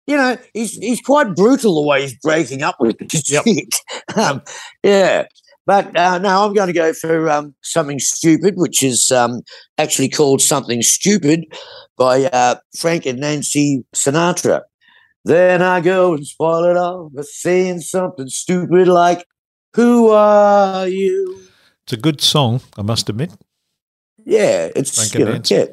[0.08, 3.44] You know, he's he's quite brutal the way he's breaking up with this Yep.
[3.44, 3.70] chick.
[4.16, 4.42] Um,
[4.84, 5.26] yeah.
[5.66, 9.42] But uh, no, I'm going to go for um, something stupid, which is um,
[9.78, 11.46] actually called Something Stupid
[11.98, 14.62] by uh, Frank and Nancy Sinatra.
[15.24, 19.26] Then I go and spoil it all by saying something stupid like,
[19.74, 21.42] Who are you?
[21.84, 23.32] It's a good song, I must admit.
[24.24, 25.66] Yeah, it's Frank you know, yeah.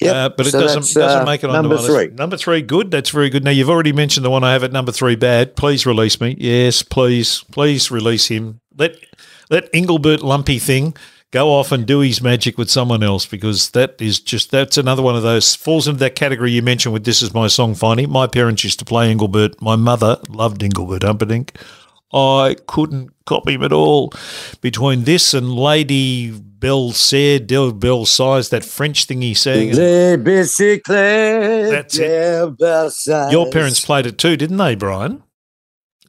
[0.00, 0.14] Yep.
[0.14, 2.08] Uh, but it doesn't doesn't uh, make it on number three.
[2.08, 2.90] Number three, good.
[2.90, 3.44] That's very good.
[3.44, 5.56] Now you've already mentioned the one I have at number three, bad.
[5.56, 6.36] Please release me.
[6.38, 8.60] Yes, please, please release him.
[8.76, 8.96] Let
[9.50, 10.94] let Engelbert Lumpy thing
[11.30, 15.02] go off and do his magic with someone else because that is just that's another
[15.02, 18.06] one of those falls into that category you mentioned with this is my song finally.
[18.06, 19.60] My parents used to play Engelbert.
[19.60, 21.58] My mother loved Engelbert Humperdinck.
[22.12, 24.12] I couldn't copy him at all.
[24.60, 29.72] Between this and Lady Belsaire, Del Belsize, that French thing he sang.
[29.72, 30.60] That's
[31.98, 33.32] it.
[33.32, 35.22] Your parents played it too, didn't they, Brian?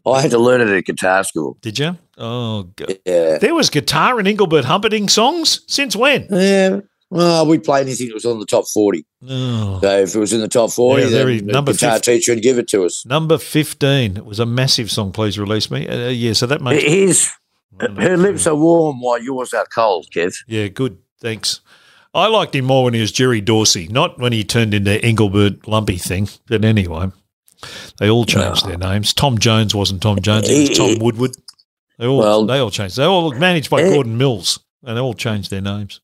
[0.05, 1.57] Oh, I had to learn it at guitar school.
[1.61, 1.97] Did you?
[2.17, 2.97] Oh, God.
[3.05, 3.37] Yeah.
[3.37, 5.61] There was guitar in Engelbert Humperdinck songs?
[5.67, 6.27] Since when?
[6.31, 6.79] Yeah.
[7.11, 9.03] Well, we'd play anything that was on the top 40.
[9.27, 9.79] Oh.
[9.81, 12.11] So if it was in the top 40, Yeah, then the number guitar 50.
[12.13, 13.03] teacher would give it to us.
[13.05, 14.17] Number 15.
[14.17, 15.87] It was a massive song, Please Release Me.
[15.87, 16.83] Uh, yeah, so that makes.
[16.83, 17.29] His,
[17.79, 20.35] her lips are warm while yours are cold, Kev.
[20.47, 20.99] Yeah, good.
[21.19, 21.61] Thanks.
[22.13, 25.67] I liked him more when he was Gerry Dorsey, not when he turned into Engelbert
[25.67, 26.27] Lumpy thing.
[26.47, 27.11] But anyway,
[27.97, 29.13] they all changed their names.
[29.13, 31.31] Tom Jones wasn't Tom Jones; it was Tom Woodward.
[31.99, 32.95] They all Well- they all changed.
[32.97, 33.81] They all managed by.
[33.83, 36.01] Gordon Mills, and they all changed their names.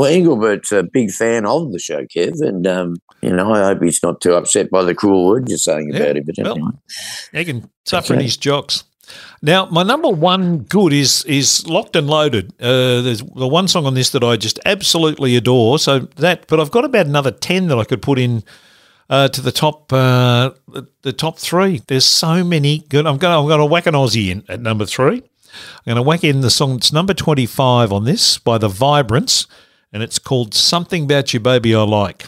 [0.00, 3.82] Well, Engelbert's a big fan of the show, Kev, and um, you know, I hope
[3.82, 6.24] he's not too upset by the cruel word you're saying Yeah, about him.
[6.24, 6.70] But well, anyway.
[7.32, 8.24] He can suffer in Okay.
[8.24, 8.84] his jocks.
[9.42, 12.52] Now, my number one good is is locked and loaded.
[12.60, 15.78] Uh, there's the one song on this that I just absolutely adore.
[15.78, 18.42] So that, but I've got about another ten that I could put in
[19.10, 20.50] uh, to the top uh,
[21.02, 21.82] the, top three.
[21.88, 23.06] There's so many good.
[23.06, 23.34] I'm going.
[23.36, 25.16] I'm going to whack an Aussie in at number three.
[25.16, 26.76] I'm going to whack in the song.
[26.76, 29.46] It's number twenty five on this by the Vibrants,
[29.92, 32.26] and it's called "Something About You, Baby I Like."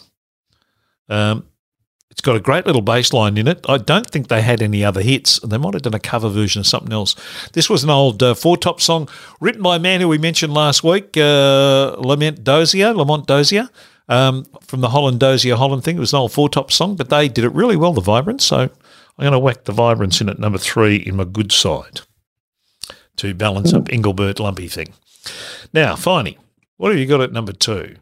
[1.08, 1.46] Um,
[2.10, 3.64] it's got a great little bass line in it.
[3.68, 5.40] I don't think they had any other hits.
[5.40, 7.16] They might have done a cover version of something else.
[7.54, 9.08] This was an old uh, four top song
[9.40, 12.92] written by a man who we mentioned last week, uh, Lamont Dozier.
[12.92, 13.68] Lamont Dozier.
[14.08, 15.96] Um, from the Holland Dozier Holland thing.
[15.96, 18.44] It was an old four top song, but they did it really well, the Vibrants.
[18.44, 18.70] So I'm
[19.16, 22.00] going to whack the Vibrants in at number three in my good side
[23.16, 24.92] to balance up Engelbert Lumpy thing.
[25.72, 26.36] Now, Finey,
[26.82, 27.94] what have you got at number two?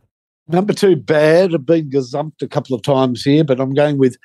[0.48, 1.54] Number two, bad.
[1.54, 4.16] I've been gazumped a couple of times here, but I'm going with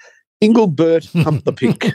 [0.41, 1.91] Engelbert Hump the Pink.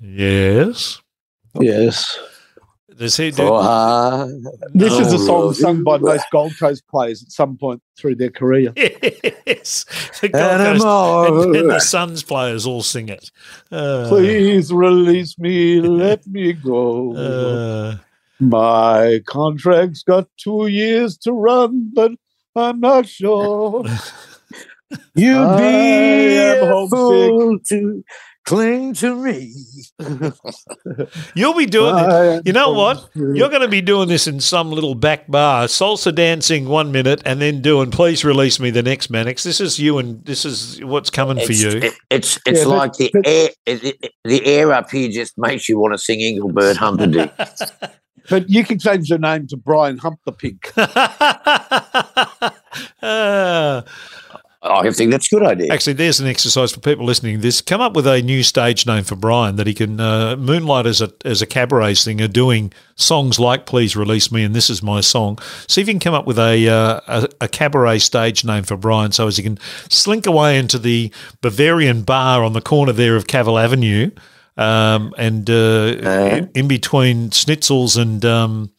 [0.00, 1.00] Yes.
[1.60, 2.18] yes.
[2.96, 3.46] Does he do?
[3.46, 4.26] For I
[4.74, 8.30] This is a song sung by most Gold Coast players at some point through their
[8.30, 8.72] career.
[9.46, 9.84] Yes,
[10.20, 13.30] the Gold Coast and, and the Suns players all sing it.
[13.70, 17.14] Uh, Please release me, let me go.
[17.14, 17.96] uh,
[18.42, 22.10] My contract's got two years to run, but
[22.56, 23.84] I'm not sure.
[25.14, 28.04] You'd be a fool to
[28.44, 29.54] cling to me.
[31.34, 32.42] you'll be doing it.
[32.46, 33.08] You know what?
[33.14, 37.22] You're going to be doing this in some little back bar, salsa dancing one minute,
[37.24, 39.42] and then doing "Please release me" the next, Mannix.
[39.42, 41.68] This is you, and this is what's coming for you.
[41.70, 45.10] it- it's it's Yeah, but- like the but- air it, it- the air up here
[45.10, 47.32] just makes you want to sing Engelbert Humperdinck.
[48.30, 50.70] But you can change your name to Brian Hump the Pink.
[53.02, 53.82] Uh,
[54.64, 55.72] I think that's a good idea.
[55.72, 57.60] Actually, there's an exercise for people listening to this.
[57.60, 61.00] Come up with a new stage name for Brian that he can uh, moonlight as
[61.00, 65.00] a as a cabaret singer, doing songs like "Please Release Me" and "This Is My
[65.00, 68.62] Song." See if you can come up with a uh, a, a cabaret stage name
[68.62, 69.58] for Brian, so as he can
[69.90, 74.12] slink away into the Bavarian bar on the corner there of Cavill Avenue,
[74.56, 78.24] um, and uh, in, in between schnitzels and.
[78.24, 78.70] Um,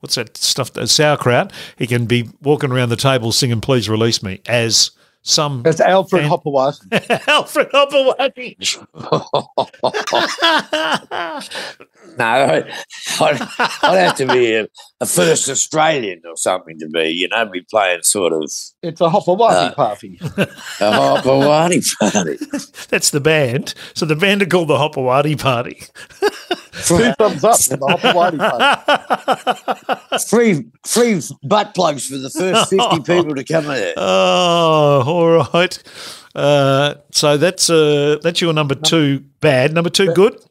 [0.00, 0.76] What's that stuff?
[0.76, 1.52] Uh, sauerkraut.
[1.78, 4.90] He can be walking around the table singing "Please Release Me" as
[5.22, 7.24] some It's Alfred And- Hopperwhite.
[7.28, 8.56] Alfred Hopperwati.
[12.18, 12.70] No, I'd,
[13.20, 14.66] I'd have to be a,
[15.00, 18.42] a first Australian or something to be, you know, be playing sort of
[18.82, 20.18] It's a Hopperwhite Uh, party.
[20.20, 20.26] a
[20.80, 22.38] Hopawati party.
[22.90, 23.74] That's the band.
[23.94, 25.82] So the band are called the Hopperwati Party.
[26.72, 28.38] Two thumbs up for the Hopperwhite
[30.08, 30.24] party.
[30.26, 33.92] Free, free butt plugs for the first 50 people to come in.
[33.96, 35.82] Oh, all right.
[36.34, 39.74] Uh, so that's uh, that's your number two bad.
[39.74, 40.42] Number two good.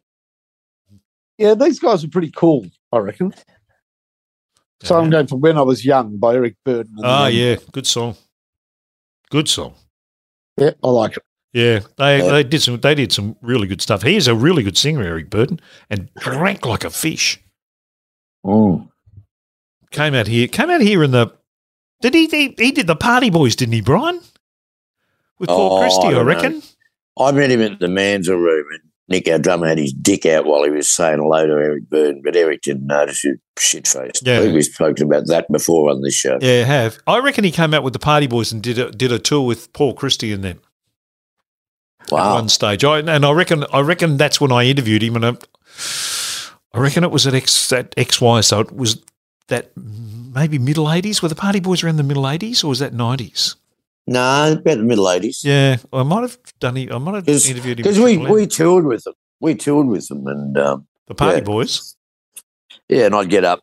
[1.40, 3.34] Yeah, these guys are pretty cool, I reckon.
[4.84, 7.00] So I'm going for When I Was Young by Eric Burdon.
[7.04, 8.16] Ah, yeah, good song.
[9.32, 9.74] Good song.
[10.58, 11.24] Yeah, I like it.
[11.54, 12.32] Yeah, they Yeah.
[12.32, 14.04] they did some they did some really good stuff.
[14.04, 17.40] He is a really good singer, Eric Burdon, and drank like a fish.
[18.46, 18.88] Mm.
[19.92, 21.32] Came out here, came out here in the.
[22.02, 22.28] Did he?
[22.28, 24.22] He, he did the Party Boys, didn't he, Brian?
[25.40, 26.34] With Paul Oh, Christie, I I, don't know.
[26.34, 26.62] reckon.
[27.20, 28.80] I met him at the Manzil Room, and
[29.10, 32.22] Nick, our drummer, had his dick out while he was saying hello to Eric Burdon,
[32.24, 34.26] but Eric didn't notice his shit faced.
[34.26, 34.50] Yeah.
[34.52, 36.38] We've spoken about that before on this show.
[36.42, 36.98] Yeah, have.
[37.06, 39.46] I reckon he came out with the Party Boys and did a, did a tour
[39.46, 40.62] with Paul Christie and them
[42.08, 42.84] at one stage.
[42.84, 45.38] I, and I reckon I reckon that's when I interviewed him, and I,
[46.74, 49.02] I reckon it was at X at XY, so it was
[49.48, 51.22] that maybe middle eighties.
[51.22, 53.56] Were the Party Boys around the middle eighties, or was that nineties?
[54.08, 55.44] No, about the middle 80s.
[55.44, 56.76] Yeah, I might have done.
[56.78, 59.14] it- I might have interviewed him Because we, we toured with them.
[59.40, 61.44] We toured with them, and um, the Party yeah.
[61.44, 61.96] Boys.
[62.90, 63.62] yeah, and I'd get up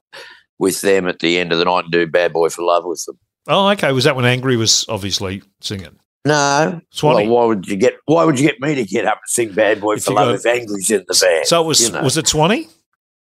[0.58, 3.04] with them at the end of the night and do Bad Boy for Love with
[3.04, 3.18] them.
[3.46, 3.92] Oh, okay.
[3.92, 5.98] Was that when Angry was obviously singing?
[6.24, 7.26] No, Swanee.
[7.26, 7.94] Well, why would you get?
[8.06, 10.16] Why would you get me to get up and sing Bad Boy If for you
[10.16, 11.46] Love got- if Angry's in the band?
[11.46, 12.02] so it was you know.
[12.02, 12.68] was it Swanee?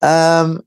[0.02, 0.62] Um,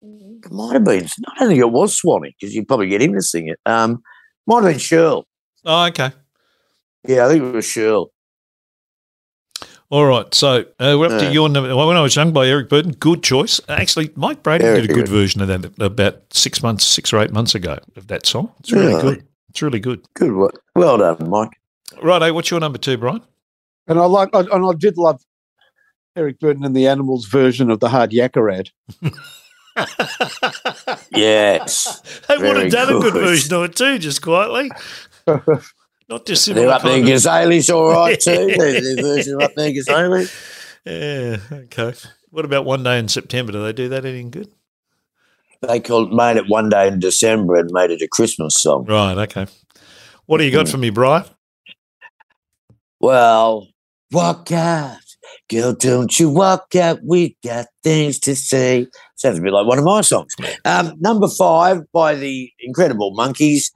[0.00, 1.04] it might have been.
[1.04, 3.58] I don't think it was Swanee because you'd probably get him to sing it.
[3.66, 4.02] Um,
[4.46, 5.26] might have been Shirl.
[5.64, 6.12] Oh, okay.
[7.06, 8.12] Yeah, I think it was Shirl.
[9.90, 10.32] All right.
[10.34, 11.30] So uh, we're up to Yeah.
[11.30, 11.74] your number.
[11.74, 13.60] When I was young by Eric Burdon, good choice.
[13.68, 15.08] Actually, Mike Brady Very did a good, good.
[15.08, 18.52] version of that about six months, six or eight months ago of that song.
[18.60, 19.02] It's really Really?
[19.16, 19.27] good.
[19.50, 20.06] It's really good.
[20.14, 20.62] Good work.
[20.74, 21.50] Well done, Mike.
[22.02, 22.32] Righto.
[22.32, 23.22] What's your number two, Brian?
[23.86, 25.22] And I like, I, and I did love
[26.14, 28.70] Eric Burdon and the Animals version of the Hard Yakka ad.
[31.12, 33.24] Yes, They would have done a good good.
[33.24, 34.70] version of it too, just quietly.
[35.26, 36.92] Not just they're similar up there.
[36.96, 38.32] kind of- Cazaly's all right too.
[38.56, 40.30] Their, their version of up there, Cazaly.
[40.84, 41.36] Yeah.
[41.52, 41.94] Okay.
[42.30, 43.52] What about one day in September?
[43.52, 44.50] Do they do that any good?
[45.62, 48.84] They called made it one day in December and made it a Christmas song.
[48.84, 49.16] Right.
[49.18, 49.46] Okay.
[50.26, 51.24] What do you got for me, Brian?
[53.00, 53.68] Well,
[54.12, 54.98] walk out,
[55.48, 57.00] girl, don't you walk out.
[57.04, 58.88] We got things to say.
[59.16, 60.34] Sounds a bit like one of my songs.
[60.64, 63.70] Um, number five by the Incredible Monkees,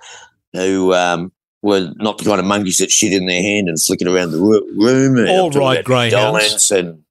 [0.53, 4.03] who um, were not the kind of monkeys that shit in their hand and flick
[4.03, 5.17] it around the room.
[5.19, 6.71] All right, All I'm talking right, about greyhounds.
[6.71, 7.03] And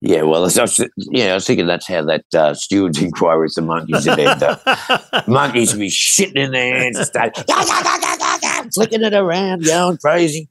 [0.00, 3.54] yeah, well, I was, yeah, I was thinking that's how that uh, steward's inquiry with
[3.54, 5.28] the monkeys had ended up.
[5.28, 7.36] monkeys would be shitting in their hands and start
[8.74, 10.48] flicking it around, going crazy.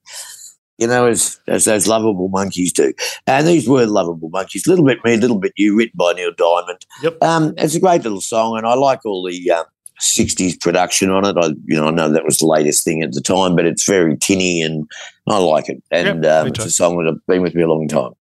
[0.78, 2.94] You know, as as those lovable monkeys do.
[3.28, 4.68] And these were lovable monkeys.
[4.68, 6.86] A little bit me, little bit you, written by Neil Diamond.
[7.02, 7.24] Yep.
[7.24, 9.64] Um, it's a great little song, and I like all the um,
[10.02, 11.38] '60s production on it.
[11.40, 13.88] I, you know, I know that was the latest thing at the time, but it's
[13.88, 14.90] very tinny, and
[15.28, 15.82] I like it.
[15.92, 18.12] And Yep, um, it's a song that have been with me a long time.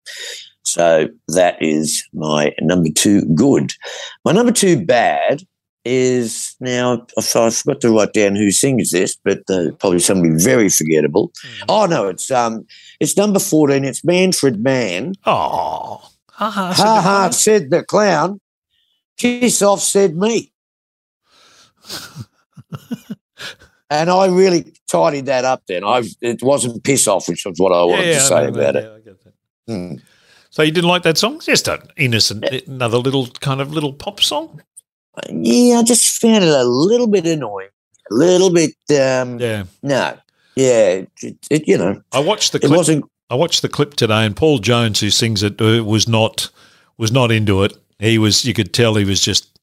[0.64, 3.72] So that is my number two good.
[4.24, 5.42] My number two bad
[5.84, 10.70] is now I forgot to write down who sings this, but uh, probably somebody very
[10.70, 11.32] forgettable.
[11.68, 12.66] Oh no, it's um,
[13.00, 13.84] it's number fourteen.
[13.84, 15.14] It's Manfred Mann.
[15.26, 16.10] Oh.
[16.32, 16.72] Ha ha.
[16.72, 18.40] Ha ha, said the clown.
[19.18, 20.52] Piss off, said me.
[23.90, 25.62] and I really tidied that up.
[25.68, 29.18] Then I it wasn't piss off, which was what I wanted to say about it.
[29.68, 29.96] Hmm.
[30.54, 31.40] So you didn't like that song?
[31.40, 34.62] Just an innocent, another little kind of little pop song.
[35.28, 37.70] Yeah, I just found it a little bit annoying.
[38.08, 38.70] A little bit.
[38.96, 39.64] Um, Yeah.
[39.82, 40.16] No.
[40.54, 41.02] Yeah.
[41.20, 42.76] It, it, you know, I watched the it clip.
[42.76, 43.04] wasn't.
[43.30, 46.50] I watched the clip today, and Paul Jones, who sings it, uh, was not
[46.98, 47.76] was not into it.
[47.98, 48.44] He was.
[48.44, 49.58] You could tell he was just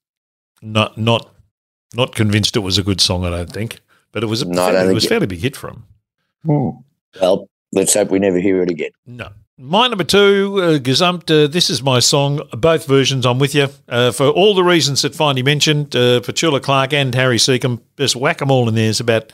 [0.60, 1.32] not not
[1.94, 3.24] not convinced it was a good song.
[3.24, 3.80] I don't think,
[4.12, 4.42] but it was.
[4.42, 5.84] A No, fairly, it was it- fairly big hit for him.
[6.44, 6.84] Well,
[7.72, 8.90] let's hope we never hear it again.
[9.06, 9.28] No.
[9.58, 12.40] My number two, uh, Gesamt, uh, this is my song.
[12.52, 13.68] Both versions, I'm with you.
[13.86, 16.20] Uh, for all the reasons that Findy mentioned, uh,
[16.60, 18.88] Clark and Harry Secombe, just whack them all in there.
[18.88, 19.30] It's about,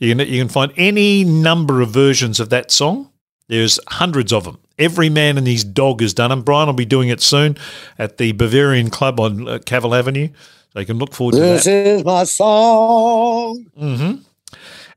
[0.00, 3.12] you can, you can find any number of versions of that song.
[3.46, 4.58] There's hundreds of them.
[4.76, 6.42] Every man and his dog has done them.
[6.42, 7.56] Brian will be doing it soon
[7.96, 10.28] at the Bavarian Club on uh, Cavill Avenue.
[10.72, 11.64] So you can look forward to that.
[11.64, 13.66] This is my song.
[13.78, 14.12] hmm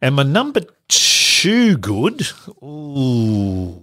[0.01, 2.27] And my number two good.
[2.63, 3.82] Ooh.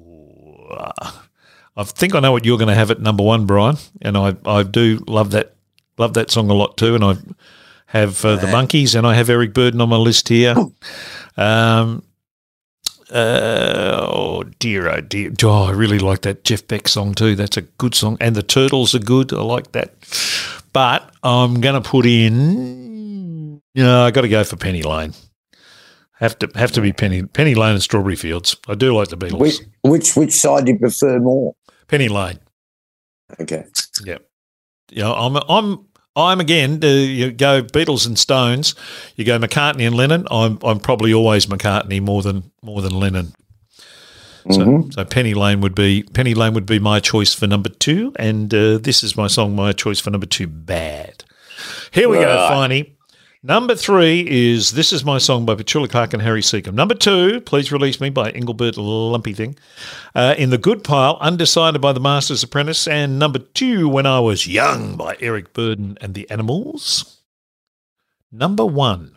[1.77, 3.77] I think I know what you're going to have at number one, Brian.
[4.03, 5.55] And I, I do love that
[5.99, 6.95] love that song a lot too.
[6.95, 7.17] And I
[7.87, 10.55] have uh, the Monkees and I have Eric Burdon on my list here.
[11.37, 12.03] Um,
[13.11, 15.33] uh, oh dear, oh dear.
[15.43, 17.35] Oh, I really like that Jeff Beck song too.
[17.35, 18.17] That's a good song.
[18.21, 19.33] And the Turtles are good.
[19.33, 19.95] I like that.
[20.73, 23.61] But I'm going to put in.
[23.75, 25.15] No, I got to go for Penny Lane.
[26.21, 28.55] Have to have to be Penny Penny Lane and Strawberry Fields.
[28.69, 29.39] I do like the Beatles.
[29.39, 31.55] Which, which which side do you prefer more?
[31.89, 32.39] Penny Lane.
[33.41, 33.65] Okay.
[34.05, 34.19] Yeah.
[34.93, 36.81] know, I'm I'm I'm again.
[36.83, 38.75] Uh, you go Beatles and Stones.
[39.17, 40.27] You go McCartney and Lennon.
[40.31, 43.33] I'm I'm probably always McCartney more than more than Lennon.
[44.51, 48.13] So, so Penny Lane would be Penny Lane would be my choice for number two,
[48.17, 50.47] and uh, this is my song, my choice for number two.
[50.47, 51.25] Bad.
[51.91, 52.51] Here we go, Right.
[52.51, 52.97] Finey.
[53.43, 56.75] Number three is This Is My Song by Petula Clark and Harry Secombe.
[56.75, 59.57] Number two, Please Release Me by Engelbert Lumpy Thing.
[60.15, 62.87] Uh, in the Good Pile, Undecided by The Master's Apprentice.
[62.87, 67.23] And number two, When I Was Young by Eric Burdon and the Animals.
[68.31, 69.17] Number one.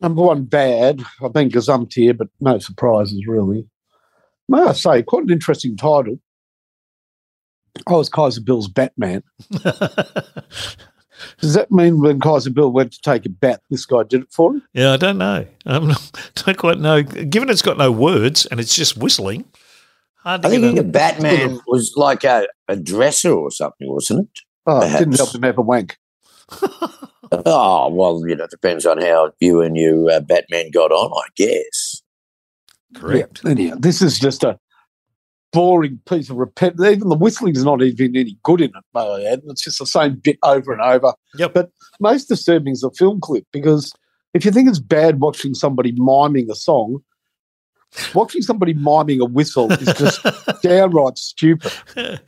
[0.00, 1.02] Number one, bad.
[1.22, 3.68] I've been gazumped here, but no surprises really.
[4.48, 6.18] May I say, quite an interesting title.
[7.86, 9.22] I was Kaiser Bill's Batman.
[11.40, 14.32] Does that mean when Kaiser Bill went to take a bat, this guy did it
[14.32, 14.62] for him?
[14.72, 15.46] Yeah, I don't know.
[15.66, 15.78] I
[16.34, 17.02] don't quite know.
[17.02, 19.44] Given it's got no words and it's just whistling,
[20.16, 24.28] hard to I think get the Batman was like a, a dresser or something, wasn't
[24.28, 24.40] it?
[24.66, 25.16] Oh, it didn't Perhaps.
[25.18, 25.96] help him have a wank.
[27.32, 31.12] Oh, well, you know, it depends on how you and your uh, Batman got on,
[31.16, 32.02] I guess.
[32.96, 33.42] correct.
[33.44, 33.50] Yeah.
[33.52, 34.58] Anyhow, this is just a
[35.52, 36.74] boring piece of repet.
[36.84, 39.42] Even the whistling's not even any good in it, may I add.
[39.46, 41.14] It's just the same bit over and over.
[41.36, 41.54] Yep.
[41.54, 41.70] But
[42.00, 43.92] most disturbing is the film clip because
[44.34, 47.02] if you think it's bad watching somebody miming a song,
[48.14, 50.22] watching somebody miming a whistle is just
[50.62, 51.72] downright stupid.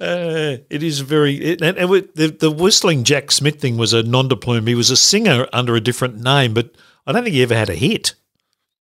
[0.00, 1.34] Uh, it is very.
[1.34, 4.68] It, and, and with the, the whistling Jack Smith thing was a non de plume.
[4.68, 6.70] He was a singer under a different name, but
[7.04, 8.14] I don't think he ever had a hit.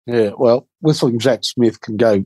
[0.07, 2.25] Yeah, well, whistling Jack Smith can go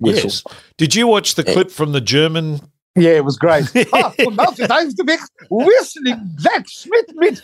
[0.00, 0.30] whistle.
[0.30, 0.44] Yes.
[0.76, 2.60] Did you watch the clip from the German?
[2.96, 3.66] Yeah, it was great.
[3.68, 7.40] von Malta times the big whistling Jack Smith mit.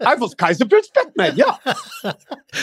[0.00, 1.56] I was Kaiser Batman, yeah.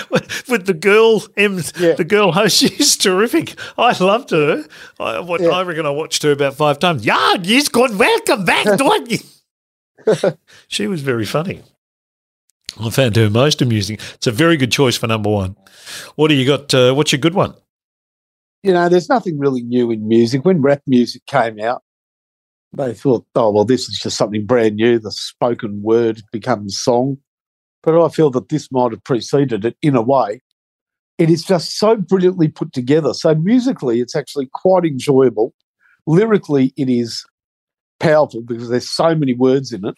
[0.10, 1.96] with the girl, M, Yeah.
[1.96, 3.60] the girl host, she's terrific.
[3.78, 4.64] I loved her.
[4.98, 5.50] I, what, Yeah.
[5.50, 7.06] I reckon I watched her about five times.
[7.06, 7.98] Yeah, yes, good.
[7.98, 9.20] Welcome back, don't you?
[10.70, 11.62] she was very funny.
[12.80, 13.98] I found her most amusing.
[14.14, 15.58] It's a very good choice for number one.
[16.16, 16.74] What do you got?
[16.74, 17.54] Uh, what's your good one?
[18.64, 20.46] You know, there's nothing really new in music.
[20.46, 21.84] When rap music came out,
[22.74, 25.00] they thought, oh, well, this is just something brand new.
[25.00, 27.18] The spoken word becomes song.
[27.84, 30.42] But I feel that this might have preceded it in a way.
[31.18, 33.14] It is just so brilliantly put together.
[33.14, 35.54] So musically, it's actually quite enjoyable.
[36.06, 37.26] Lyrically, it is
[38.00, 39.96] powerful because there's so many words in it.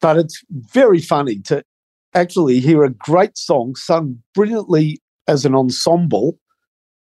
[0.00, 1.64] But it's very funny to
[2.14, 6.38] actually hear a great song sung brilliantly as an ensemble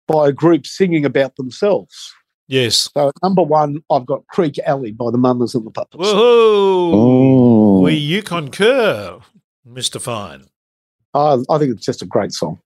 [0.07, 2.13] by a group singing about themselves.
[2.47, 2.89] Yes.
[2.93, 6.03] So at number one, I've got Creeque Alley by the Mamas and the Puppets.
[6.03, 6.91] Whoa.
[6.93, 7.81] Oh.
[7.81, 9.19] We you concur,
[9.67, 10.01] Mr.
[10.01, 10.45] Fine.
[11.13, 12.59] I, I think it's just a great song.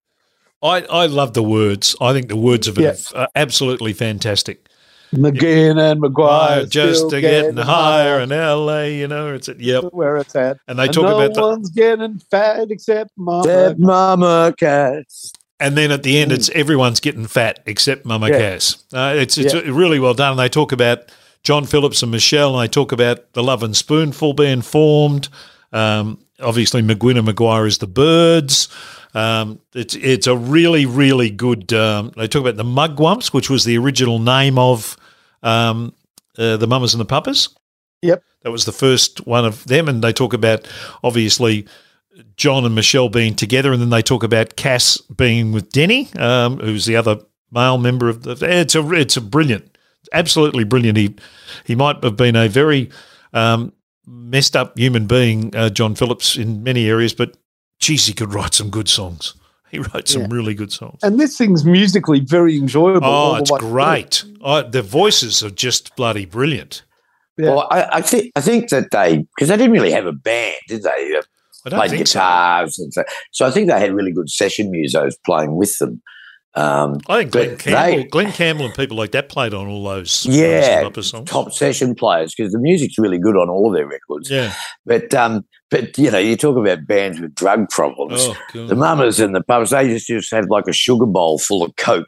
[0.64, 1.96] I, I love the words.
[2.02, 3.20] I think the words of it Yeah.
[3.22, 4.68] are absolutely fantastic.
[5.14, 9.60] McGuinn and McGuire Higher, just still to getting higher in LA, you know, it's at
[9.60, 9.86] yep.
[9.92, 10.58] where it's at.
[10.68, 13.44] And they And talk no about the one's getting fat except Mama.
[13.44, 15.32] Dead Mama Cass.
[15.60, 18.30] And then at the end it's everyone's getting fat except Mama Mm.
[18.32, 18.40] Yeah.
[18.40, 18.84] Cass.
[18.94, 19.62] Uh, it's it's Yeah.
[19.66, 20.36] really well done.
[20.38, 21.00] They talk about
[21.44, 25.30] John Phillips and Michelle, and they talk about the Lovin' Spoonful being formed.
[25.72, 28.68] Um, obviously, McGuinn and McGuire is the Byrds.
[29.14, 31.72] Um, it's it's a really really good.
[31.72, 34.98] Um, they talk about the Mugwumps, which was the original name of
[35.44, 35.94] um,
[36.38, 37.50] uh, the Mamas and the Papas.
[38.02, 38.22] Yep.
[38.44, 40.68] That was the first one of them, and they talk about
[41.04, 41.66] obviously
[42.38, 46.58] John and Michelle being together, and then they talk about Cass being with Denny, um,
[46.60, 47.18] who's the other
[47.52, 48.38] male member of the.
[48.42, 49.78] It's a it's a brilliant,
[50.14, 50.98] absolutely brilliant.
[50.98, 51.16] He
[51.66, 52.90] he might have been a very
[53.34, 53.74] um,
[54.06, 57.36] messed up human being, uh, John Phillips, in many areas, but
[57.80, 59.34] geez, he could write some good songs.
[59.72, 60.28] He wrote some Yeah.
[60.32, 61.00] really good songs.
[61.04, 63.08] And this thing's musically very enjoyable.
[63.08, 64.24] Oh, it's way great.
[64.40, 66.84] Oh, the voices are just bloody brilliant.
[67.38, 67.50] Yeah.
[67.50, 70.56] Well, I, I think I think that they because they didn't really have a band,
[70.70, 71.20] did they?
[71.74, 72.20] Played think so.
[72.20, 73.04] guitars and so.
[73.32, 76.02] So I think they had really good session musos playing with them.
[76.58, 79.84] Um, I think Glen Campbell, they- Glen Campbell and people like that played on all
[79.84, 81.30] those Yeah, songs.
[81.30, 84.32] top session players because the music's really good on all of their records.
[84.32, 84.54] Yeah.
[84.86, 88.22] But um, but you know, you talk about bands with drug problems.
[88.54, 88.68] Oh.
[88.68, 91.76] The mamas and the pups, they just just had like a sugar bowl full of
[91.76, 92.08] coke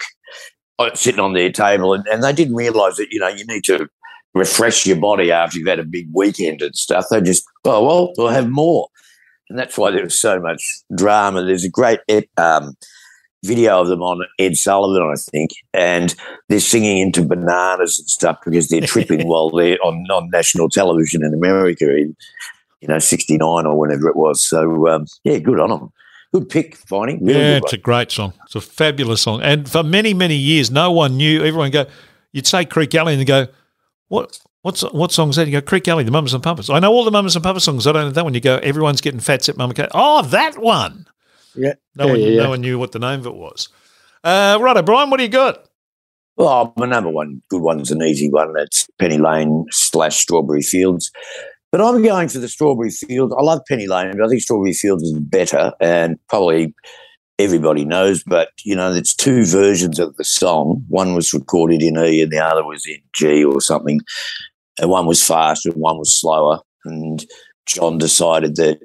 [0.79, 3.65] uh, sitting on their table, and, and they didn't realise that you know you need
[3.65, 3.89] to
[4.33, 7.07] refresh your body after you've had a big weekend and stuff.
[7.11, 8.87] They just oh well, we'll have more,
[9.49, 10.63] and that's why there was so much
[10.95, 11.43] drama.
[11.43, 11.99] There's a great
[12.37, 12.75] um,
[13.43, 16.13] video of them on Ed Sullivan, I think, and
[16.49, 21.33] they're singing into bananas and stuff because they're tripping while they're on, non-national television in
[21.33, 22.15] America in
[22.81, 24.45] you know '69 or whenever it was.
[24.45, 25.91] So um, yeah, good on them.
[26.33, 27.19] Good pick, Finey.
[27.21, 28.33] Really yeah, it's a great song.
[28.43, 29.41] It's a fabulous song.
[29.41, 31.39] And for many, many years, no one knew.
[31.39, 31.85] Everyone go,
[32.33, 33.47] you'd say Creeque Alley and they go,
[34.09, 34.39] what?
[34.63, 35.47] What's what song's that?
[35.47, 36.69] You go Creeque Alley, the Mums and Puppets.
[36.69, 37.87] I know all the Mums and Puppets songs.
[37.87, 38.33] I don't know that one.
[38.33, 39.91] You go, everyone's getting fat except Mum and Cat.
[39.93, 41.05] Oh, that one.
[41.55, 41.73] Yeah.
[41.95, 42.43] No yeah, one, yeah, yeah.
[42.43, 43.69] no one knew what the name of it was.
[44.23, 45.67] Uh, right, Brian, what do you got?
[46.37, 48.53] Well, my number one good one's an easy one.
[48.53, 51.11] That's Penny Lane slash Strawberry Fields.
[51.71, 53.33] But I'm going for the Strawberry Fields.
[53.37, 56.73] I love Penny Lane, but I think Strawberry Fields is better, and probably
[57.39, 58.23] everybody knows.
[58.23, 60.85] But you know, there's two versions of the song.
[60.87, 63.99] One was recorded in E, and the other was in G or something.
[64.79, 66.59] And one was faster, and one was slower.
[66.85, 67.25] And
[67.65, 68.79] John decided that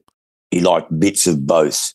[0.51, 1.95] he liked bits of both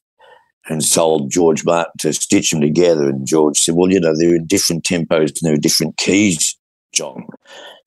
[0.69, 3.09] and told George Martin to stitch them together.
[3.09, 6.57] And George said, Well, you know, they're in different tempos and they're in different keys,
[6.93, 7.25] John.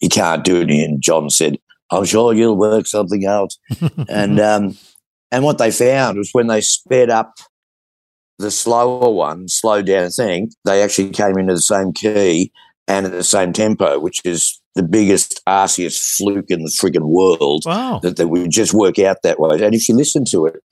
[0.00, 0.70] You can't do it.
[0.70, 1.58] And John said,
[1.90, 3.54] I'm sure you'll work something out.
[4.08, 4.76] and um,
[5.32, 7.34] and what they found was when they sped up
[8.38, 12.50] the slower one, slowed down thing, they actually came into the same key
[12.88, 17.64] and at the same tempo, which is the biggest arsiest fluke in the friggin' world
[17.66, 17.98] Wow.
[18.02, 19.60] that they would just work out that way.
[19.62, 20.62] And if you listen to it,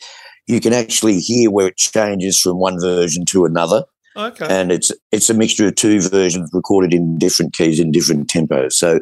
[0.47, 3.85] you can actually hear where it changes from one version to another,
[4.17, 4.47] Okay.
[4.49, 8.73] and it's it's a mixture of two versions recorded in different keys in different tempos.
[8.73, 9.01] So a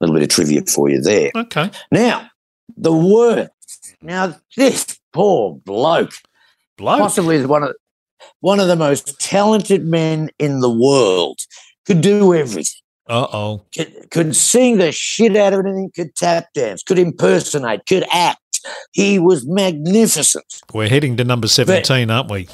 [0.00, 1.30] little bit of trivia for you there.
[1.34, 1.70] Okay.
[1.90, 2.28] Now,
[2.76, 3.50] the word.
[4.02, 6.12] Now this poor bloke,
[6.76, 6.98] Bloke.
[6.98, 7.74] possibly one of
[8.40, 11.38] one of the most talented men in the world,
[11.86, 13.64] could do everything Uh oh.
[13.74, 18.40] could, could sing the shit out of anything, could tap dance, could impersonate, could act.
[18.92, 20.62] He was magnificent.
[20.72, 22.48] We're heading to number 17, aren't we?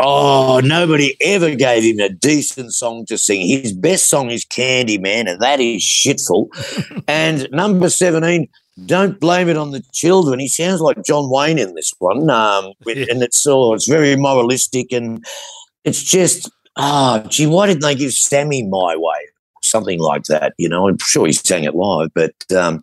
[0.00, 3.46] Oh, nobody ever gave him a decent song to sing.
[3.46, 6.48] His best song is Candyman, and that is shitful.
[7.08, 8.48] and number 17,
[8.86, 10.38] don't blame it on the children.
[10.38, 12.30] He sounds like John Wayne in this one.
[12.30, 13.06] Um, Yeah.
[13.10, 15.24] And it's all, it's very moralistic, and
[15.84, 19.18] it's just, ah, gee, why didn't they give Sammy My Way?
[19.68, 20.88] Something like that, you know.
[20.88, 22.82] I'm sure he sang it live, but um,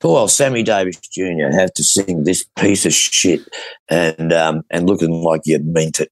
[0.00, 1.50] poor old Sammy Davis Jr.
[1.52, 3.40] had to sing this piece of shit
[3.88, 6.10] and um, and looking like you meant it.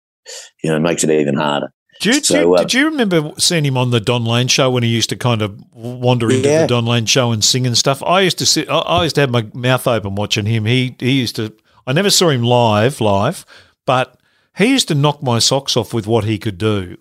[0.62, 1.72] You know, makes it even harder.
[2.00, 4.70] Do you, So, you- uh, did you remember seeing him on the Don Lane show
[4.70, 6.60] when he used to kind of wander into Yeah.
[6.62, 8.02] the Don Lane show and sing and stuff?
[8.04, 8.68] I used to sit.
[8.70, 10.64] I, I used to have my mouth open watching him.
[10.66, 11.52] He he used to.
[11.86, 13.44] I never saw him live, live,
[13.86, 14.16] but
[14.56, 16.98] he used to knock my socks off with what he could do.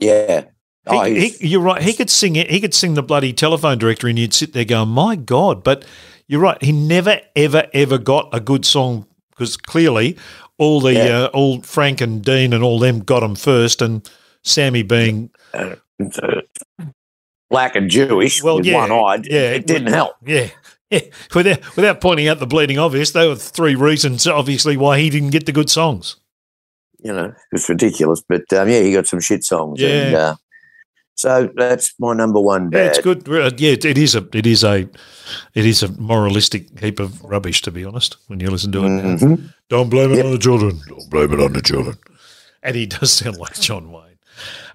[0.00, 0.44] Yeah.
[0.90, 1.82] He, Oh, he, he's- you're right.
[1.82, 2.50] He could sing it.
[2.50, 5.84] He could sing the bloody telephone directory, and you'd sit there going, "My God!" But
[6.26, 6.62] you're right.
[6.62, 10.16] He never, ever, ever got a good song because clearly
[10.58, 11.18] all the Yeah.
[11.24, 14.08] uh, all Frank and Dean and all them got him first, and
[14.42, 15.76] Sammy being uh,
[17.50, 19.26] black and Jewish Well, with yeah, one eyed.
[19.26, 20.14] yeah, It didn't help.
[20.24, 20.48] yeah.
[20.90, 21.00] Yeah,
[21.34, 25.32] without without pointing out the bleeding obvious, there were three reasons, obviously, why he didn't
[25.32, 26.16] get the good songs.
[27.04, 28.22] You know, it's ridiculous.
[28.26, 29.82] But um, yeah, he got some shit songs.
[29.82, 30.18] And, Yeah.
[30.18, 30.34] uh,
[31.18, 33.28] so that's my number one Yeah, it's good.
[33.28, 34.88] Uh, Yeah, it is a it is a
[35.54, 38.16] it is a moralistic heap of rubbish, to be honest.
[38.28, 38.88] When you listen to it.
[38.88, 39.52] Mhm.
[39.68, 40.24] don't blame it Yep.
[40.26, 40.80] on the children.
[40.88, 41.96] Don't blame it on the children.
[42.62, 44.04] And he does sound like John Wayne.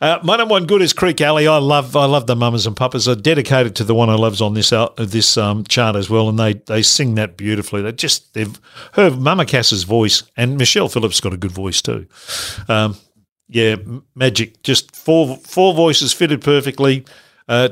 [0.01, 1.47] Uh, my number one good is Creeque Alley.
[1.47, 3.07] I love I love the Mamas and Papas.
[3.07, 6.27] Are dedicated to the one I loves on this out this um, chart as well,
[6.27, 7.81] and they they sing that beautifully.
[7.81, 8.59] They just they've
[8.93, 12.05] her Mama Cass's voice and Michelle Phillips got a good voice too.
[12.67, 12.97] Um,
[13.47, 13.75] yeah,
[14.15, 14.63] magic.
[14.63, 17.05] Just four four voices fitted perfectly.
[17.47, 17.69] Uh,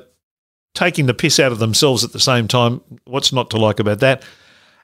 [0.74, 2.82] taking the piss out of themselves at the same time.
[3.06, 4.24] What's not to like about that?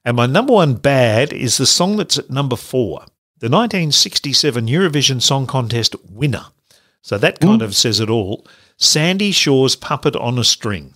[0.04, 3.00] And my number one bad is the song that's at number four,
[3.40, 6.46] the 1967 Eurovision Song Contest winner.
[7.02, 8.46] So that kind of says it all.
[8.78, 10.94] Sandie Shaw's Puppet on a String.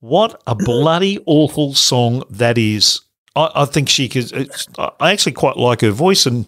[0.00, 3.00] What a bloody awful song that is.
[3.38, 4.50] I, I think she could.
[4.78, 6.46] Uh, I actually quite like her voice, and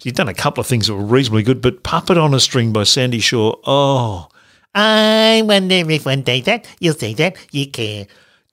[0.00, 1.60] she's done a couple of things that were reasonably good.
[1.60, 3.54] But "Puppet on a String" by Sandie Shaw.
[3.64, 4.28] Oh,
[4.74, 8.06] I wonder if one day that you'll say that you care.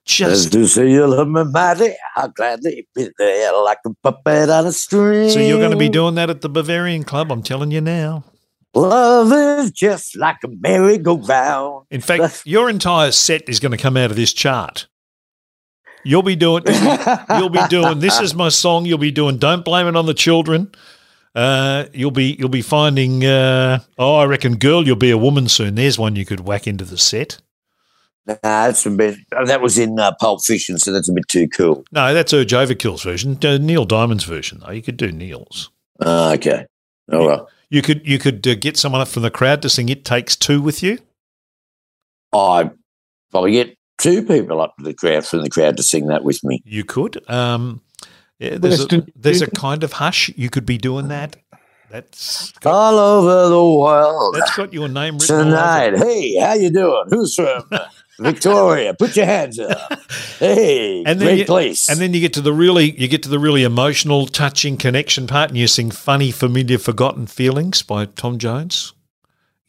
[0.05, 4.65] Just to say you love me mighty, I'll gladly be there like a puppet on
[4.65, 5.29] a string.
[5.29, 7.31] so you're going to be doing that at the Bavarian Club.
[7.31, 8.23] I'm telling you now.
[8.73, 11.85] Love is just like a merry-go-round.
[11.91, 14.87] In fact, your entire set is going to come out of this chart.
[16.03, 16.63] You'll be doing.
[17.37, 17.99] You'll be doing.
[17.99, 18.85] This is my song.
[18.85, 19.37] You'll be doing.
[19.37, 20.71] Don't blame it on the children.
[21.35, 22.35] Uh, you'll be.
[22.39, 23.23] You'll be finding.
[23.23, 25.75] Uh, oh, I reckon, girl, you'll be a woman soon.
[25.75, 27.39] There's one you could whack into the set.
[28.25, 29.17] Nah, that's a bit.
[29.35, 31.83] oh, that was in uh, Pulp Fiction, so that's a bit too cool.
[31.91, 33.37] No, that's Urge Overkill's version.
[33.43, 34.71] Uh, Neil Diamond's version, though.
[34.71, 35.69] You could do Neil's.
[36.01, 36.65] Ah, okay.
[37.11, 37.41] All right.
[37.69, 38.07] You could.
[38.07, 40.81] You could uh, get someone up from the crowd to sing "It Takes Two with
[40.81, 40.99] you.
[42.33, 42.71] I
[43.31, 46.43] probably get two people up to the crowd from the crowd to sing that with
[46.43, 46.61] me.
[46.65, 47.27] You could.
[47.29, 47.81] Um,
[48.39, 50.29] yeah, there's a, there's a kind of hush.
[50.35, 51.35] You could be doing that.
[51.91, 55.97] That's got, All over the world that's got your name written all over tonight.
[55.97, 57.05] Hey, how you doing?
[57.09, 57.63] Who's from?
[58.19, 59.99] Victoria, put your hands up.
[60.37, 61.89] Hey, And then great you- place.
[61.89, 65.25] And then you get to the really you get to the really emotional, touching connection
[65.25, 68.93] part, and you sing "Funny, Familiar, Forgotten Feelings" by Tom Jones.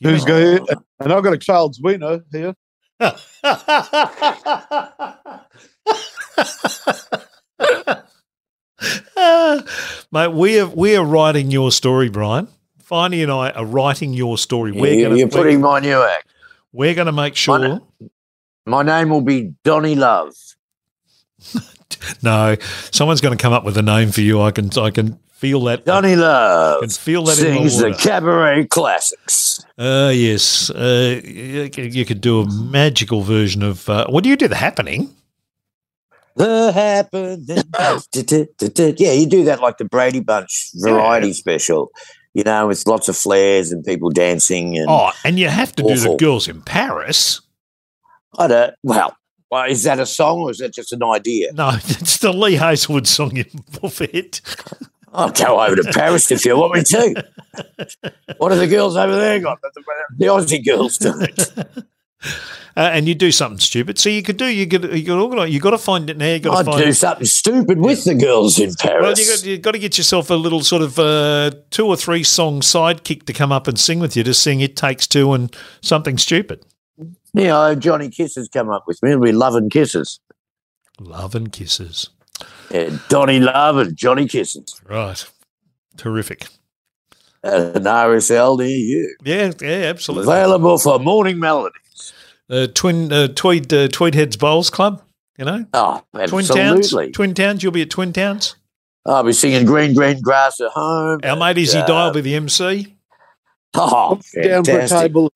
[0.02, 0.68] Who's got
[1.00, 2.54] And I've got a child's winner here.
[10.12, 12.48] Mate, we are we are writing your story, Brian.
[12.82, 14.72] Finey and I are writing your story.
[14.72, 16.28] We're you, gonna you're we're, putting my new act.
[16.72, 17.80] we're gonna make sure.
[18.66, 20.34] My name will be Donny Love.
[22.22, 22.56] No,
[22.90, 24.40] someone's going to come up with a name for you.
[24.40, 25.84] I can I can feel that.
[25.86, 29.64] Donny I Love can feel that in sings the the cabaret classics.
[29.78, 33.88] Uh, yes, uh, you, could- you could do a magical version of.
[33.88, 34.48] Uh, what do you do?
[34.48, 35.14] The happening.
[36.36, 37.46] The happening.
[38.98, 41.90] yeah, you do that like the Brady Bunch variety special,
[42.34, 44.76] you know, with lots of flares and people dancing.
[44.78, 47.40] And Oh, and you have to do the girls in Paris.
[48.38, 49.16] I don't, well,
[49.50, 51.52] well, is that a song or is that just an idea?
[51.52, 53.50] No, it's the Lee Hazlewood song in
[53.80, 54.40] Buffett.
[55.12, 57.24] I'll go over to Paris if you want me to.
[58.38, 59.60] What have the girls over there got?
[59.60, 59.82] The,
[60.16, 61.86] the Aussie girls don't.
[62.76, 63.98] Uh, and you do something stupid.
[63.98, 65.52] So you could do you could you could organize.
[65.52, 66.34] You got to find it now.
[66.34, 66.84] You got I'd to find.
[66.84, 69.02] do something stupid with the girls in Paris.
[69.02, 71.96] well, you got, you got to get yourself a little sort of uh, two or
[71.96, 75.32] three song sidekick to come up and sing with you to sing "It Takes Two
[75.32, 76.64] and something stupid.
[77.32, 79.10] yeah, I have Johnny Kisses come up with me.
[79.10, 80.20] It'll be Love and Kisses.
[81.00, 82.10] Love and kisses.
[82.70, 84.80] Yeah, Donny Love and Johnny Kisses.
[84.88, 85.24] Right,
[85.96, 86.46] terrific.
[87.42, 89.16] At an RSL near you.
[89.24, 90.32] Yeah, yeah, absolutely.
[90.32, 92.12] Available for morning melodies.
[92.50, 95.02] Uh, twin uh, Tweed uh, Tweed Heads Bowls Club.
[95.38, 96.78] You know, Oh, Twin Towns.
[96.80, 97.12] absolutely.
[97.12, 97.62] Twin Towns.
[97.62, 98.56] You'll be at Twin Towns.
[99.06, 101.20] I'll be singing Green Green Grass at home.
[101.24, 102.94] Our mate Izzy Uh, Dial will be the MC.
[103.74, 104.98] Oh, Down for a fantastic.
[104.98, 105.32] table.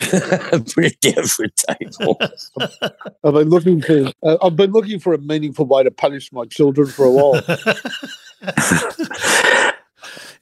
[0.00, 2.18] Put it down for a table.
[3.22, 4.12] I've been looking for.
[4.22, 7.42] Uh, I've been looking for a meaningful way to punish my children for a while.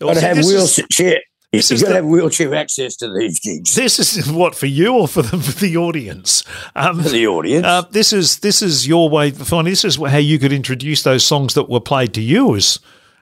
[0.01, 1.21] Well, got to have this is- wheelchair.
[1.53, 4.95] this You've got to have wheelchair access to these gigs This is what for you
[4.95, 6.45] or for the for the audience.
[6.77, 7.67] Um, for the audience.
[7.67, 9.33] uh, this is this is your way.
[9.33, 9.65] Fine.
[9.65, 12.79] This is how you could introduce those songs that were played to you as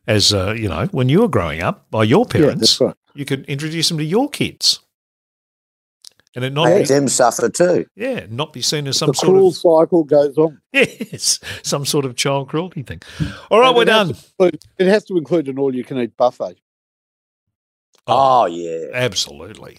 [0.07, 2.61] as uh, you know when you were growing up by your yeah, parents.
[2.61, 2.95] that's right.
[3.15, 4.81] You could introduce them to your kids,
[6.37, 7.87] and it not Let be, them suffer too.
[7.97, 10.61] yeah not be seen as some The sort cruel of cycle goes on.
[10.73, 13.03] yes some sort of child cruelty thing.
[13.51, 14.09] All right, And we're it done.
[14.15, 16.59] to include- It has to include an all-you-can-eat buffet.
[18.07, 19.79] Oh, yeah, absolutely.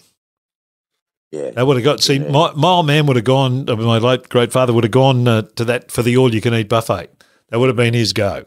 [1.30, 1.50] yeah.
[1.52, 2.00] They would have got.
[2.02, 2.30] See, Yeah.
[2.30, 3.68] my, my old man would have gone.
[3.70, 6.40] uh, My late great father would have gone uh, to that for the all you
[6.42, 7.08] can eat buffet.
[7.48, 8.44] That would have been his go.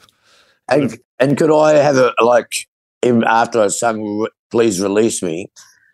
[0.69, 2.51] And, and could I have a like
[3.01, 5.47] in, after I sung "Please Release Me"?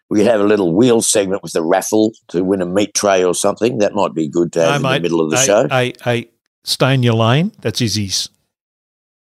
[0.10, 3.24] We could have a little wheel segment with the raffle to win a meat tray
[3.24, 3.80] or something.
[3.80, 4.98] That might be good to have No, in mate.
[5.00, 5.68] the middle of the hey, show.
[5.68, 6.30] Hey, hey,
[6.64, 7.52] stay in your lane.
[7.62, 8.30] That's Izzy's.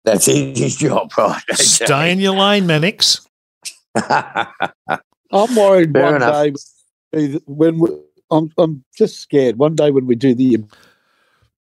[0.04, 1.42] That's his job, right?
[1.54, 3.26] Stay in your lane, Mannix.
[3.96, 6.54] I'm worried Fair one enough.
[7.14, 7.90] day when we,
[8.32, 9.58] I'm, I'm just scared.
[9.58, 10.64] One day when we do the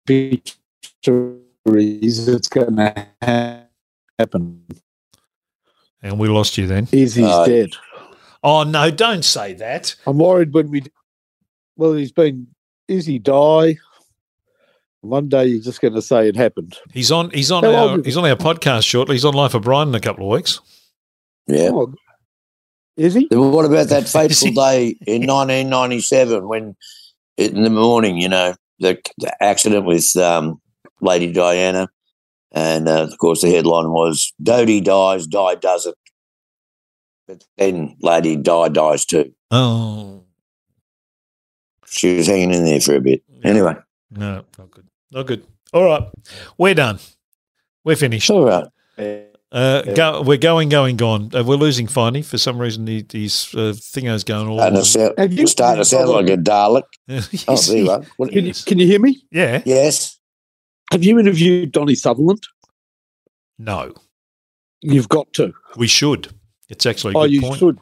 [0.08, 4.62] obituaries, it's going to happen.
[6.02, 6.88] And we lost you then.
[6.92, 7.42] Izzy's Oh.
[7.42, 7.70] Uh, dead.
[8.46, 8.92] Oh no!
[8.92, 9.96] Don't say that.
[10.06, 10.84] I'm worried when we.
[11.76, 12.46] Well, he's been.
[12.86, 13.78] Is he die?
[15.00, 16.78] One day you're just going to say it happened.
[16.92, 17.30] He's on.
[17.30, 18.02] He's on How our.
[18.04, 19.16] He's on our podcast shortly.
[19.16, 20.60] He's on Life of Brian in a couple of weeks.
[21.48, 21.70] yeah.
[21.72, 21.92] Oh,
[22.96, 23.26] is he?
[23.32, 26.76] What about that fateful day in 1997 when,
[27.36, 30.60] in the morning, you know, the, the accident with um,
[31.00, 31.88] Lady Diana,
[32.52, 35.96] and uh, of course the headline was "Dodi dies, Di doesn't."
[37.26, 39.32] But then Lady Di dies too.
[39.50, 40.22] Oh
[41.86, 43.22] She was hanging in there for a bit.
[43.42, 43.74] Anyway,
[44.10, 44.86] no, not good.
[45.12, 45.44] Not good.
[45.72, 46.02] All right,
[46.58, 46.98] we're done.
[47.84, 48.30] We're finished.
[48.30, 48.66] all right.
[49.52, 51.30] Uh, go, we're going, going, gone.
[51.34, 52.86] Uh, we're losing Finey for some reason.
[52.86, 54.58] He, his uh, thingo's going all.
[54.58, 56.82] Starting to sound, Have you- starting to sound like a Dalek.
[57.48, 58.02] Oh, there you are.
[58.16, 58.64] What- Can you, Yes.
[58.64, 59.22] can you hear me?
[59.30, 59.62] Yeah.
[59.64, 60.18] Yes.
[60.90, 62.42] Have you interviewed Donnie Sutherland?
[63.58, 63.94] No,
[64.82, 65.54] You've got to.
[65.76, 66.28] we should.
[66.68, 67.58] It's actually a Oh, good you point.
[67.58, 67.78] should.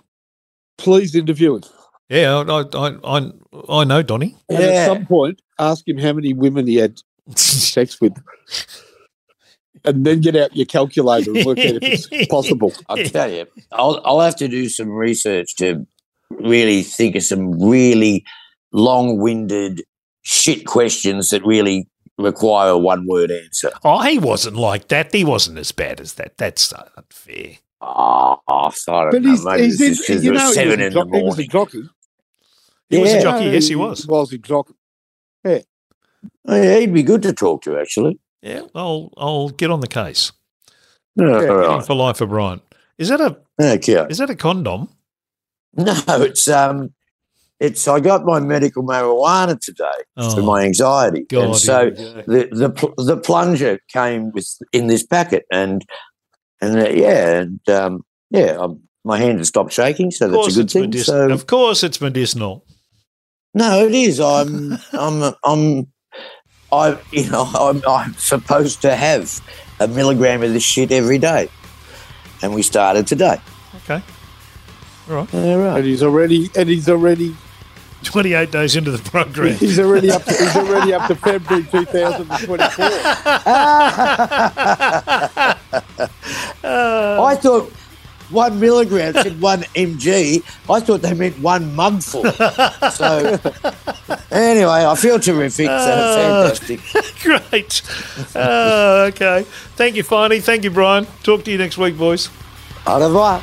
[0.79, 1.63] Please interview him.
[2.09, 3.31] Yeah, I, I, I,
[3.69, 4.37] I know Donny.
[4.49, 4.65] And Yeah.
[4.67, 6.99] at some point, ask him how many women he had
[7.37, 8.13] sex with.
[9.87, 12.73] And then get out your calculator and work out if it's possible.
[12.89, 15.87] I'll tell you, I'll, I'll have to do some research to
[16.31, 18.25] really think of some really
[18.73, 19.83] long winded
[20.23, 21.87] shit questions that really
[22.17, 23.71] require a one word answer.
[23.85, 25.13] Oh, he wasn't like that.
[25.13, 26.39] He wasn't as bad as that.
[26.39, 27.57] That's unfair.
[27.87, 29.31] Oh, I don't But know.
[29.31, 31.01] he's, Maybe he's it's just in, 'cause you know, he was, seven a in the
[31.01, 31.83] jock- he was a jockey.
[32.89, 33.45] He was a jockey.
[33.47, 34.07] Yes, he was.
[34.07, 34.75] Was exactly.
[35.45, 35.61] Oh,
[36.49, 38.19] yeah, he'd be good to talk to, actually.
[38.43, 40.33] Yeah, I'll I'll get on the case.
[41.17, 41.87] Yeah, all right.
[41.87, 42.61] for life, O'Brien.
[42.99, 44.07] Is that a Okay.
[44.09, 44.89] is that a condom?
[45.77, 46.95] No, it's um,
[47.59, 47.89] it's.
[47.89, 49.85] I got my medical marijuana today
[50.17, 52.23] Oh, for my anxiety, God, and so here we go.
[52.51, 55.85] the the the plunger came with in this packet, and
[56.65, 60.61] and uh, yeah, and um, yeah, um, my hand has stopped shaking, so that's a
[60.61, 60.83] good thing.
[60.83, 61.29] medicinal.
[61.29, 62.65] So Of course it's medicinal.
[63.55, 64.21] no, it is.
[64.21, 65.87] I'm I'm I'm
[66.73, 69.41] I you know I'm I'm supposed to have
[69.81, 71.49] a milligram of this shit every day,
[72.43, 73.39] and we started today.
[73.85, 74.03] Okay.
[75.09, 75.35] All right.
[75.35, 75.77] All right.
[75.79, 77.37] And he's already and he's already
[78.05, 79.55] 28 days into the program.
[79.55, 82.87] he's already up to, he's already up to February 2024.
[86.65, 87.71] I thought
[88.31, 90.43] one milligram said one mg.
[90.71, 92.25] I thought they meant one mugful.
[92.91, 93.39] so
[94.31, 95.69] anyway, I feel terrific.
[95.69, 96.81] Uh, So fantastic.
[97.23, 97.83] Great.
[98.35, 99.45] Uh, okay.
[99.77, 100.43] Thank you, Finey.
[100.43, 101.07] Thank you, Brian.
[101.23, 102.29] Talk to you next week, boys.
[102.87, 103.41] Au revoir.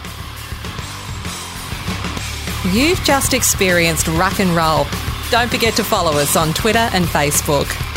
[2.70, 4.86] You've just experienced rock and Roll.
[5.32, 7.91] Don't forget to follow us on Twitter and Facebook.